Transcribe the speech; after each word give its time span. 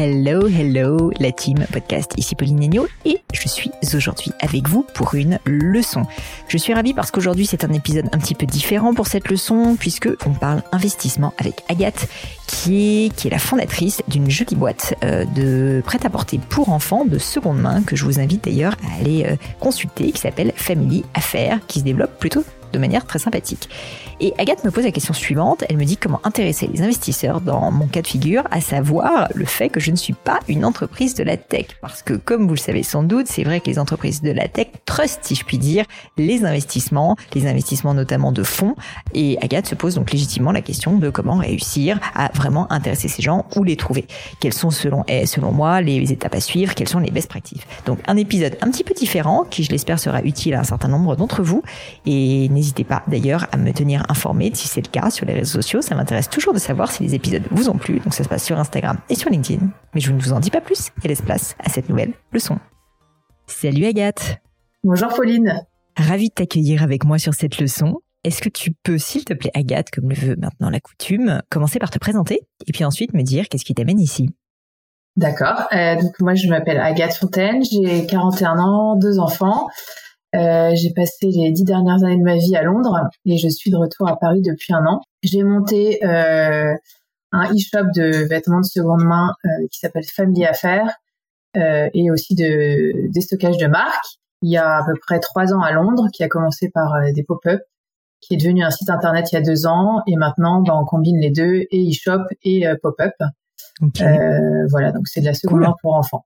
Hello, 0.00 0.46
hello, 0.46 1.10
la 1.18 1.32
team 1.32 1.56
podcast. 1.72 2.12
Ici 2.16 2.36
Pauline 2.36 2.62
Agneau 2.62 2.86
et 3.04 3.18
je 3.32 3.48
suis 3.48 3.72
aujourd'hui 3.96 4.30
avec 4.38 4.68
vous 4.68 4.86
pour 4.94 5.16
une 5.16 5.40
leçon. 5.44 6.04
Je 6.46 6.56
suis 6.56 6.72
ravie 6.72 6.94
parce 6.94 7.10
qu'aujourd'hui 7.10 7.46
c'est 7.46 7.64
un 7.64 7.72
épisode 7.72 8.08
un 8.12 8.18
petit 8.18 8.36
peu 8.36 8.46
différent 8.46 8.94
pour 8.94 9.08
cette 9.08 9.28
leçon 9.28 9.74
puisque 9.76 10.08
on 10.24 10.34
parle 10.34 10.62
investissement 10.70 11.34
avec 11.38 11.64
Agathe 11.68 12.06
qui 12.46 13.06
est, 13.06 13.16
qui 13.16 13.28
la 13.28 13.40
fondatrice 13.40 14.00
d'une 14.06 14.30
jolie 14.30 14.54
boîte 14.54 14.94
euh, 15.02 15.24
de 15.34 15.82
prêt-à-porter 15.84 16.38
pour 16.48 16.68
enfants 16.68 17.04
de 17.04 17.18
seconde 17.18 17.60
main 17.60 17.82
que 17.82 17.96
je 17.96 18.04
vous 18.04 18.20
invite 18.20 18.44
d'ailleurs 18.44 18.76
à 18.88 19.00
aller 19.00 19.24
euh, 19.24 19.34
consulter 19.58 20.12
qui 20.12 20.20
s'appelle 20.20 20.52
Family 20.54 21.04
Affaires 21.14 21.58
qui 21.66 21.80
se 21.80 21.84
développe 21.84 22.20
plutôt 22.20 22.44
de 22.72 22.78
manière 22.78 23.04
très 23.04 23.18
sympathique. 23.18 23.68
Et 24.20 24.34
Agathe 24.36 24.64
me 24.64 24.72
pose 24.72 24.82
la 24.82 24.90
question 24.90 25.14
suivante, 25.14 25.62
elle 25.68 25.76
me 25.76 25.84
dit 25.84 25.96
comment 25.96 26.20
intéresser 26.24 26.66
les 26.66 26.82
investisseurs 26.82 27.40
dans 27.40 27.70
mon 27.70 27.86
cas 27.86 28.02
de 28.02 28.06
figure, 28.08 28.42
à 28.50 28.60
savoir 28.60 29.28
le 29.32 29.44
fait 29.44 29.68
que 29.68 29.78
je 29.78 29.92
ne 29.92 29.96
suis 29.96 30.12
pas 30.12 30.40
une 30.48 30.64
entreprise 30.64 31.14
de 31.14 31.22
la 31.22 31.36
tech? 31.36 31.66
Parce 31.80 32.02
que 32.02 32.14
comme 32.14 32.48
vous 32.48 32.54
le 32.54 32.58
savez 32.58 32.82
sans 32.82 33.04
doute, 33.04 33.28
c'est 33.28 33.44
vrai 33.44 33.60
que 33.60 33.66
les 33.66 33.78
entreprises 33.78 34.20
de 34.20 34.32
la 34.32 34.48
tech 34.48 34.68
trustent, 34.86 35.20
si 35.22 35.36
je 35.36 35.44
puis 35.44 35.56
dire, 35.56 35.84
les 36.16 36.44
investissements, 36.44 37.16
les 37.32 37.46
investissements 37.46 37.94
notamment 37.94 38.32
de 38.32 38.42
fonds. 38.42 38.74
Et 39.14 39.38
Agathe 39.40 39.68
se 39.68 39.76
pose 39.76 39.94
donc 39.94 40.10
légitimement 40.10 40.50
la 40.50 40.62
question 40.62 40.98
de 40.98 41.10
comment 41.10 41.36
réussir 41.36 42.00
à 42.16 42.32
vraiment 42.34 42.72
intéresser 42.72 43.06
ces 43.06 43.22
gens, 43.22 43.46
ou 43.54 43.62
les 43.62 43.76
trouver. 43.76 44.08
Quelles 44.40 44.52
sont 44.52 44.70
selon, 44.70 45.04
selon 45.26 45.52
moi 45.52 45.80
les 45.80 46.10
étapes 46.12 46.34
à 46.34 46.40
suivre, 46.40 46.74
quelles 46.74 46.88
sont 46.88 46.98
les 46.98 47.12
best 47.12 47.28
practices? 47.28 47.62
Donc 47.86 48.00
un 48.08 48.16
épisode 48.16 48.58
un 48.62 48.70
petit 48.72 48.82
peu 48.82 48.94
différent 48.94 49.44
qui 49.48 49.62
je 49.62 49.70
l'espère 49.70 50.00
sera 50.00 50.22
utile 50.22 50.54
à 50.54 50.60
un 50.60 50.64
certain 50.64 50.88
nombre 50.88 51.14
d'entre 51.14 51.44
vous. 51.44 51.62
Et 52.04 52.48
n'hésitez 52.48 52.82
pas 52.82 53.04
d'ailleurs 53.06 53.46
à 53.52 53.56
me 53.56 53.72
tenir 53.72 54.06
informé 54.08 54.50
si 54.54 54.68
c'est 54.68 54.80
le 54.80 54.90
cas 54.90 55.10
sur 55.10 55.26
les 55.26 55.34
réseaux 55.34 55.60
sociaux. 55.60 55.82
Ça 55.82 55.94
m'intéresse 55.94 56.28
toujours 56.28 56.52
de 56.52 56.58
savoir 56.58 56.90
si 56.90 57.02
les 57.02 57.14
épisodes 57.14 57.42
vous 57.50 57.68
ont 57.68 57.78
plu. 57.78 58.00
Donc 58.00 58.14
ça 58.14 58.24
se 58.24 58.28
passe 58.28 58.44
sur 58.44 58.58
Instagram 58.58 58.98
et 59.08 59.14
sur 59.14 59.30
LinkedIn. 59.30 59.66
Mais 59.94 60.00
je 60.00 60.12
ne 60.12 60.20
vous 60.20 60.32
en 60.32 60.40
dis 60.40 60.50
pas 60.50 60.60
plus 60.60 60.90
et 61.02 61.08
laisse 61.08 61.22
place 61.22 61.56
à 61.58 61.68
cette 61.68 61.88
nouvelle 61.88 62.12
leçon. 62.32 62.58
Salut 63.46 63.86
Agathe. 63.86 64.38
Bonjour 64.84 65.08
Pauline. 65.08 65.62
Ravie 65.96 66.28
de 66.28 66.34
t'accueillir 66.34 66.82
avec 66.82 67.04
moi 67.04 67.18
sur 67.18 67.34
cette 67.34 67.58
leçon. 67.58 67.96
Est-ce 68.24 68.42
que 68.42 68.48
tu 68.48 68.72
peux, 68.82 68.98
s'il 68.98 69.24
te 69.24 69.32
plaît, 69.32 69.50
Agathe, 69.54 69.90
comme 69.90 70.08
le 70.08 70.14
veut 70.14 70.36
maintenant 70.36 70.70
la 70.70 70.80
coutume, 70.80 71.40
commencer 71.50 71.78
par 71.78 71.90
te 71.90 71.98
présenter 71.98 72.40
et 72.66 72.72
puis 72.72 72.84
ensuite 72.84 73.14
me 73.14 73.22
dire 73.22 73.48
qu'est-ce 73.48 73.64
qui 73.64 73.74
t'amène 73.74 74.00
ici? 74.00 74.28
D'accord. 75.16 75.66
Euh, 75.72 76.00
donc 76.00 76.20
moi, 76.20 76.34
je 76.34 76.46
m'appelle 76.48 76.78
Agathe 76.78 77.14
Fontaine, 77.14 77.62
j'ai 77.64 78.06
41 78.06 78.58
ans, 78.58 78.96
deux 78.96 79.18
enfants. 79.18 79.66
Euh, 80.34 80.72
j'ai 80.74 80.92
passé 80.92 81.28
les 81.30 81.50
dix 81.52 81.64
dernières 81.64 82.04
années 82.04 82.18
de 82.18 82.22
ma 82.22 82.36
vie 82.36 82.54
à 82.54 82.62
Londres 82.62 83.08
et 83.24 83.38
je 83.38 83.48
suis 83.48 83.70
de 83.70 83.76
retour 83.76 84.08
à 84.08 84.18
Paris 84.18 84.42
depuis 84.42 84.74
un 84.74 84.84
an. 84.84 85.00
J'ai 85.22 85.42
monté 85.42 86.04
euh, 86.04 86.74
un 87.32 87.44
e-shop 87.52 87.90
de 87.94 88.26
vêtements 88.28 88.60
de 88.60 88.66
seconde 88.66 89.04
main 89.04 89.34
euh, 89.44 89.66
qui 89.70 89.78
s'appelle 89.78 90.04
Family 90.04 90.44
Affaires 90.44 90.90
euh, 91.56 91.88
et 91.92 92.10
aussi 92.10 92.34
de 92.34 93.08
déstockage 93.08 93.56
de 93.58 93.66
marques. 93.66 94.18
Il 94.42 94.50
y 94.50 94.56
a 94.56 94.78
à 94.78 94.84
peu 94.84 94.92
près 95.00 95.18
trois 95.20 95.52
ans 95.52 95.62
à 95.62 95.72
Londres, 95.72 96.08
qui 96.12 96.22
a 96.22 96.28
commencé 96.28 96.70
par 96.70 96.94
euh, 96.94 97.12
des 97.12 97.24
pop-up, 97.24 97.60
qui 98.20 98.34
est 98.34 98.36
devenu 98.36 98.62
un 98.62 98.70
site 98.70 98.90
internet 98.90 99.30
il 99.32 99.34
y 99.34 99.38
a 99.38 99.42
deux 99.42 99.66
ans 99.66 100.02
et 100.06 100.16
maintenant 100.16 100.62
bah, 100.62 100.74
on 100.76 100.84
combine 100.84 101.18
les 101.20 101.30
deux 101.30 101.64
et 101.70 101.90
e-shop 101.90 102.24
et 102.42 102.64
pop-up. 102.82 103.12
voilà, 104.70 104.92
donc 104.92 105.08
c'est 105.08 105.20
de 105.20 105.26
la 105.26 105.34
seconde 105.34 105.60
main 105.60 105.74
pour 105.80 105.94
enfants. 105.94 106.24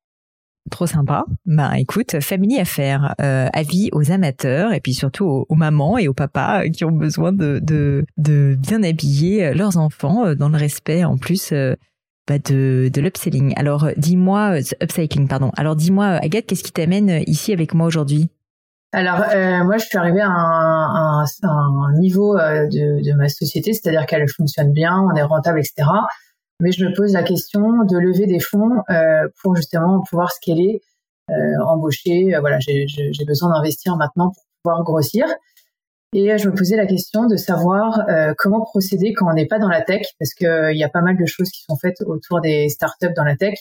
Trop 0.70 0.86
sympa. 0.86 1.24
Ben 1.44 1.72
écoute, 1.72 2.20
Family 2.20 2.58
Affaires, 2.60 3.14
euh, 3.20 3.48
avis 3.52 3.90
aux 3.92 4.12
amateurs 4.12 4.72
et 4.72 4.80
puis 4.80 4.94
surtout 4.94 5.44
aux, 5.48 5.54
mamans 5.54 5.98
et 5.98 6.06
aux 6.06 6.14
papas 6.14 6.68
qui 6.68 6.84
ont 6.84 6.92
besoin 6.92 7.32
de, 7.32 8.04
bien 8.16 8.82
habiller 8.82 9.46
euh, 9.46 9.54
leurs 9.54 9.76
enfants 9.76 10.24
euh, 10.24 10.34
dans 10.34 10.48
le 10.48 10.56
respect 10.56 11.04
en 11.04 11.16
plus 11.18 11.52
euh, 11.52 11.74
bah 12.28 12.38
de, 12.38 12.90
de 12.92 13.00
l'upselling. 13.00 13.52
Alors 13.56 13.88
dis-moi, 13.96 14.58
upcycling 14.80 15.26
pardon. 15.26 15.50
Alors 15.56 15.74
dis-moi 15.74 16.06
Agathe, 16.06 16.46
qu'est-ce 16.46 16.62
qui 16.62 16.72
t'amène 16.72 17.22
ici 17.26 17.52
avec 17.52 17.74
moi 17.74 17.86
aujourd'hui? 17.86 18.30
Alors 18.92 19.18
moi 19.64 19.78
je 19.78 19.86
suis 19.86 19.98
arrivée 19.98 20.20
à 20.20 20.28
un, 20.28 21.24
niveau 21.98 22.36
de 22.36 23.16
ma 23.16 23.28
société, 23.28 23.72
c'est-à-dire 23.72 24.06
qu'elle 24.06 24.28
fonctionne 24.28 24.72
bien, 24.72 24.96
on 25.00 25.16
est 25.16 25.22
rentable, 25.22 25.58
etc 25.58 25.88
mais 26.60 26.72
je 26.72 26.84
me 26.84 26.94
pose 26.94 27.12
la 27.12 27.24
question 27.24 27.84
de 27.84 27.98
lever 27.98 28.26
des 28.26 28.40
fonds 28.40 28.82
euh, 28.88 29.28
pour 29.42 29.56
justement 29.56 30.02
pouvoir 30.08 30.30
scaler, 30.30 30.80
euh, 31.30 31.34
embaucher. 31.66 32.34
Euh, 32.34 32.40
voilà, 32.40 32.58
j'ai 32.60 33.24
besoin 33.26 33.52
d'investir 33.52 33.96
maintenant 33.96 34.30
pour 34.30 34.44
pouvoir 34.62 34.84
grossir. 34.84 35.26
Et 36.14 36.36
je 36.36 36.48
me 36.48 36.54
posais 36.54 36.76
la 36.76 36.86
question 36.86 37.26
de 37.26 37.36
savoir 37.36 38.04
comment 38.36 38.60
procéder 38.60 39.14
quand 39.14 39.30
on 39.30 39.32
n'est 39.32 39.46
pas 39.46 39.58
dans 39.58 39.70
la 39.70 39.80
tech, 39.80 40.02
parce 40.20 40.34
qu'il 40.34 40.76
y 40.76 40.84
a 40.84 40.90
pas 40.90 41.00
mal 41.00 41.16
de 41.16 41.24
choses 41.24 41.48
qui 41.48 41.62
sont 41.62 41.74
faites 41.76 42.02
autour 42.04 42.42
des 42.42 42.68
startups 42.68 43.14
dans 43.16 43.24
la 43.24 43.34
tech, 43.34 43.54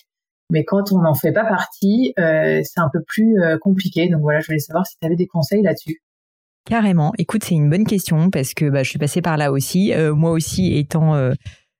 mais 0.50 0.66
quand 0.66 0.92
on 0.92 1.00
n'en 1.00 1.14
fait 1.14 1.32
pas 1.32 1.46
partie, 1.46 2.14
c'est 2.18 2.80
un 2.80 2.90
peu 2.92 3.02
plus 3.08 3.38
compliqué. 3.62 4.10
Donc 4.10 4.20
voilà, 4.20 4.42
je 4.42 4.48
voulais 4.48 4.60
savoir 4.60 4.86
si 4.86 4.98
tu 5.02 5.06
avais 5.06 5.16
des 5.16 5.28
conseils 5.28 5.62
là-dessus. 5.62 6.02
Carrément. 6.66 7.14
Écoute, 7.18 7.46
c'est 7.46 7.56
une 7.56 7.70
bonne 7.70 7.86
question 7.86 8.30
parce 8.30 8.54
que 8.54 8.70
bah, 8.70 8.84
je 8.84 8.90
suis 8.90 9.00
passée 9.00 9.22
par 9.22 9.38
là 9.38 9.54
aussi. 9.54 9.94
moi 10.14 10.32
aussi, 10.32 10.78
étant 10.78 11.32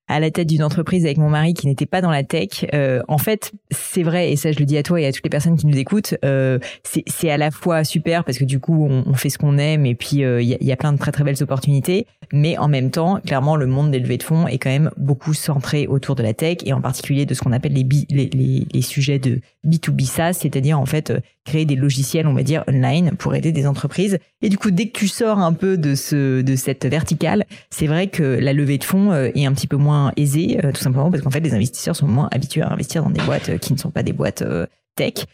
à 0.08 0.20
la 0.20 0.30
tête 0.30 0.48
d'une 0.48 0.64
entreprise 0.64 1.06
avec 1.06 1.18
mon 1.18 1.30
mari 1.30 1.54
qui 1.54 1.68
n'était 1.68 1.86
pas 1.86 2.02
dans 2.02 2.12
la 2.12 2.24
tech. 2.24 2.66
Euh, 2.74 3.02
en 3.08 3.18
fait, 3.18 3.54
c'est 3.70 4.04
vrai, 4.04 4.32
et 4.32 4.36
ça 4.36 4.52
je 4.52 4.60
le 4.60 4.66
dis 4.66 4.78
à 4.78 4.84
toi 4.84 5.00
et 5.00 5.06
à 5.06 5.12
toutes 5.12 5.24
les 5.24 5.30
personnes 5.30 5.58
qui 5.58 5.68
nous 5.68 5.78
écoutent, 5.78 6.16
euh, 6.26 6.60
c'est 6.84 7.30
à 7.30 7.38
la 7.38 7.52
fois 7.52 7.84
super 7.84 8.24
parce 8.24 8.38
que 8.38 8.44
du 8.44 8.60
coup 8.60 8.86
on, 8.90 9.04
on 9.08 9.14
fait 9.14 9.30
ce 9.30 9.38
qu'on 9.38 9.58
aime 9.58 9.86
et 9.86 9.96
puis 9.96 10.24
euh, 10.24 10.42
il 10.42 10.50
y, 10.50 10.54
a, 10.54 10.58
y, 10.60 10.72
a, 10.72 10.76
plein 10.76 10.92
de 10.94 10.98
très 10.98 11.12
très 11.12 11.24
belles 11.24 11.42
opportunités, 11.42 12.08
mais 12.34 12.58
en 12.58 12.68
même 12.68 12.92
temps, 12.92 13.20
clairement, 13.26 13.56
le 13.56 13.68
monde 13.68 13.92
des 13.92 14.00
levées 14.00 14.18
de 14.18 14.24
fonds 14.24 14.48
est 14.48 14.58
quand 14.58 14.70
même 14.70 14.92
beaucoup 14.98 15.34
centré 15.34 15.88
autour 15.88 16.16
de 16.16 16.24
la 16.24 16.34
tech 16.34 16.58
et 16.66 16.74
en 16.74 16.82
particulier 16.82 17.26
de 17.26 17.34
ce 17.34 17.42
qu'on 17.42 17.52
appelle 17.52 17.74
les, 17.74 17.88
les, 18.10 18.30
les, 18.34 18.68
les, 18.72 18.82
sujets 18.82 19.20
de 19.20 19.40
B2B 19.66 20.06
SaaS, 20.06 20.34
c'est-à-dire 20.34 20.80
en 20.80 20.86
fait 20.86 21.12
euh, 21.12 21.20
créer 21.46 21.66
des 21.66 21.76
logiciels, 21.76 22.28
on 22.28 22.34
va 22.34 22.44
dire, 22.44 22.64
online 22.68 23.12
pour 23.18 23.34
aider 23.34 23.52
des 23.52 23.66
entreprises. 23.66 24.20
Et 24.42 24.50
du 24.50 24.58
coup, 24.58 24.72
dès 24.72 24.88
que 24.88 24.98
tu 24.98 25.08
sors 25.08 25.40
un 25.40 25.54
peu 25.54 25.78
de 25.78 25.96
ce 25.96 26.42
de 26.42 26.56
cette 26.56 26.86
verticale, 26.86 27.46
c'est 27.70 27.88
vrai 27.88 28.08
que 28.08 28.24
la 28.24 28.54
levée 28.54 28.78
de 28.78 28.84
fonds 28.84 29.14
est 29.14 29.46
un 29.46 29.54
petit 29.54 29.68
peu 29.68 29.78
moins 29.78 29.91
aisé, 30.18 30.60
euh, 30.64 30.72
tout 30.72 30.82
simplement 30.82 31.10
parce 31.12 31.24
qu'en 31.24 31.30
fait, 31.30 31.40
les 31.40 31.54
investisseurs 31.54 31.96
sont 31.96 32.08
moins 32.08 32.30
habitués 32.32 32.62
à 32.62 32.72
investir 32.72 33.04
dans 33.04 33.10
des 33.10 33.22
boîtes 33.22 33.50
euh, 33.50 33.58
qui 33.58 33.74
ne 33.74 33.78
sont 33.78 33.92
pas 33.92 34.04
des 34.04 34.14
boîtes 34.14 34.42
euh, 34.42 34.66
tech. 34.96 35.26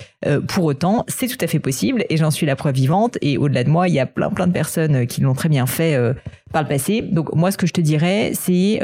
pour 0.47 0.65
autant, 0.65 1.03
c'est 1.07 1.27
tout 1.27 1.43
à 1.43 1.47
fait 1.47 1.59
possible 1.59 2.05
et 2.09 2.17
j'en 2.17 2.29
suis 2.29 2.45
la 2.45 2.55
preuve 2.55 2.75
vivante. 2.75 3.17
Et 3.21 3.37
au-delà 3.39 3.63
de 3.63 3.69
moi, 3.69 3.87
il 3.87 3.95
y 3.95 3.99
a 3.99 4.05
plein 4.05 4.29
plein 4.29 4.45
de 4.45 4.53
personnes 4.53 5.07
qui 5.07 5.21
l'ont 5.21 5.33
très 5.33 5.49
bien 5.49 5.65
fait 5.65 5.99
par 6.53 6.61
le 6.61 6.67
passé. 6.67 7.01
Donc 7.01 7.33
moi, 7.33 7.49
ce 7.49 7.57
que 7.57 7.65
je 7.65 7.73
te 7.73 7.81
dirais, 7.81 8.33
c'est 8.35 8.79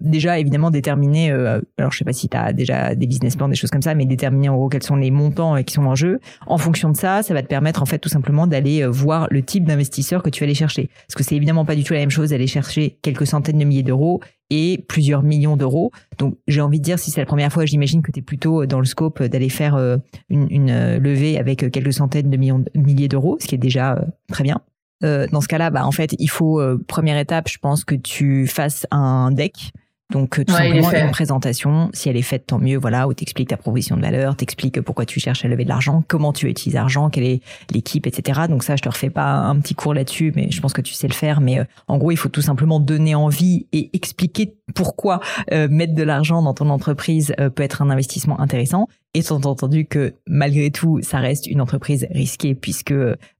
déjà 0.00 0.38
évidemment 0.38 0.70
déterminer. 0.70 1.30
alors 1.30 1.92
je 1.92 1.98
sais 1.98 2.04
pas 2.04 2.12
si 2.12 2.28
tu 2.28 2.36
as 2.36 2.52
déjà 2.52 2.94
des 2.94 3.06
business 3.06 3.36
plans, 3.36 3.48
des 3.48 3.54
choses 3.54 3.70
comme 3.70 3.82
ça, 3.82 3.94
mais 3.94 4.06
déterminer 4.06 4.48
en 4.48 4.56
gros 4.56 4.68
quels 4.68 4.82
sont 4.82 4.96
les 4.96 5.10
montants 5.10 5.62
qui 5.62 5.74
sont 5.74 5.84
en 5.84 5.94
jeu. 5.94 6.20
En 6.46 6.58
fonction 6.58 6.90
de 6.90 6.96
ça, 6.96 7.22
ça 7.22 7.34
va 7.34 7.42
te 7.42 7.48
permettre 7.48 7.82
en 7.82 7.86
fait 7.86 7.98
tout 7.98 8.08
simplement 8.08 8.46
d'aller 8.46 8.86
voir 8.86 9.28
le 9.30 9.42
type 9.42 9.64
d'investisseur 9.64 10.22
que 10.22 10.30
tu 10.30 10.40
vas 10.40 10.44
aller 10.44 10.54
chercher. 10.54 10.90
Parce 11.06 11.14
que 11.14 11.22
c'est 11.22 11.36
évidemment 11.36 11.64
pas 11.64 11.76
du 11.76 11.84
tout 11.84 11.92
la 11.92 12.00
même 12.00 12.10
chose 12.10 12.30
d'aller 12.30 12.46
chercher 12.46 12.98
quelques 13.02 13.26
centaines 13.26 13.58
de 13.58 13.64
milliers 13.64 13.82
d'euros 13.82 14.20
et 14.50 14.84
plusieurs 14.88 15.22
millions 15.22 15.56
d'euros. 15.56 15.90
Donc 16.18 16.36
j'ai 16.46 16.60
envie 16.60 16.78
de 16.78 16.84
dire, 16.84 16.98
si 16.98 17.10
c'est 17.10 17.20
la 17.20 17.26
première 17.26 17.52
fois, 17.52 17.64
j'imagine 17.64 18.02
que 18.02 18.12
tu 18.12 18.20
es 18.20 18.22
plutôt 18.22 18.66
dans 18.66 18.78
le 18.78 18.84
scope 18.84 19.22
d'aller 19.22 19.48
faire 19.48 19.74
euh, 19.74 19.96
une, 20.28 20.46
une, 20.50 20.70
euh, 20.70 20.98
levée 20.98 21.38
avec 21.38 21.70
quelques 21.70 21.92
centaines 21.92 22.30
de 22.30 22.36
millions 22.36 22.64
milliers 22.74 23.08
d'euros, 23.08 23.36
ce 23.40 23.46
qui 23.46 23.54
est 23.54 23.58
déjà 23.58 23.94
euh, 23.94 24.04
très 24.28 24.44
bien. 24.44 24.60
dans 25.02 25.40
ce 25.40 25.48
cas-là, 25.48 25.70
bah, 25.70 25.86
en 25.86 25.90
fait, 25.90 26.14
il 26.18 26.30
faut, 26.30 26.62
première 26.86 27.18
étape, 27.18 27.48
je 27.50 27.58
pense 27.58 27.84
que 27.84 27.94
tu 27.94 28.46
fasses 28.46 28.86
un 28.90 29.32
deck 29.32 29.72
donc 30.12 30.38
euh, 30.38 30.44
tout 30.44 30.52
simplement 30.52 30.92
une 30.92 31.10
présentation, 31.10 31.90
si 31.94 32.08
elle 32.08 32.16
est 32.16 32.22
faite 32.22 32.46
tant 32.46 32.58
mieux, 32.58 32.76
voilà, 32.76 33.08
où 33.08 33.14
t'expliques 33.14 33.48
ta 33.48 33.56
proposition 33.56 33.96
de 33.96 34.02
valeur, 34.02 34.36
t'expliques 34.36 34.80
pourquoi 34.82 35.06
tu 35.06 35.18
cherches 35.18 35.44
à 35.44 35.48
lever 35.48 35.64
de 35.64 35.70
l'argent, 35.70 36.04
comment 36.06 36.32
tu 36.32 36.48
utilises 36.48 36.74
l'argent, 36.74 37.08
quelle 37.08 37.24
est 37.24 37.40
l'équipe, 37.72 38.06
etc. 38.06 38.42
Donc 38.48 38.64
ça, 38.64 38.76
je 38.76 38.82
te 38.82 38.88
refais 38.88 39.10
pas 39.10 39.32
un 39.32 39.58
petit 39.58 39.74
cours 39.74 39.94
là-dessus, 39.94 40.32
mais 40.36 40.50
je 40.50 40.60
pense 40.60 40.74
que 40.74 40.82
tu 40.82 40.92
sais 40.92 41.08
le 41.08 41.14
faire. 41.14 41.40
Mais 41.40 41.58
euh, 41.58 41.64
en 41.88 41.96
gros, 41.96 42.10
il 42.10 42.16
faut 42.16 42.28
tout 42.28 42.42
simplement 42.42 42.80
donner 42.80 43.14
envie 43.14 43.66
et 43.72 43.90
expliquer 43.94 44.54
pourquoi 44.74 45.20
euh, 45.52 45.68
mettre 45.70 45.94
de 45.94 46.02
l'argent 46.02 46.42
dans 46.42 46.54
ton 46.54 46.70
entreprise 46.70 47.34
peut 47.54 47.62
être 47.62 47.82
un 47.82 47.90
investissement 47.90 48.40
intéressant 48.40 48.88
étant 49.14 49.36
entendu 49.36 49.86
que 49.86 50.14
malgré 50.26 50.70
tout, 50.70 50.98
ça 51.02 51.18
reste 51.18 51.46
une 51.46 51.60
entreprise 51.60 52.06
risquée 52.10 52.54
puisque 52.54 52.94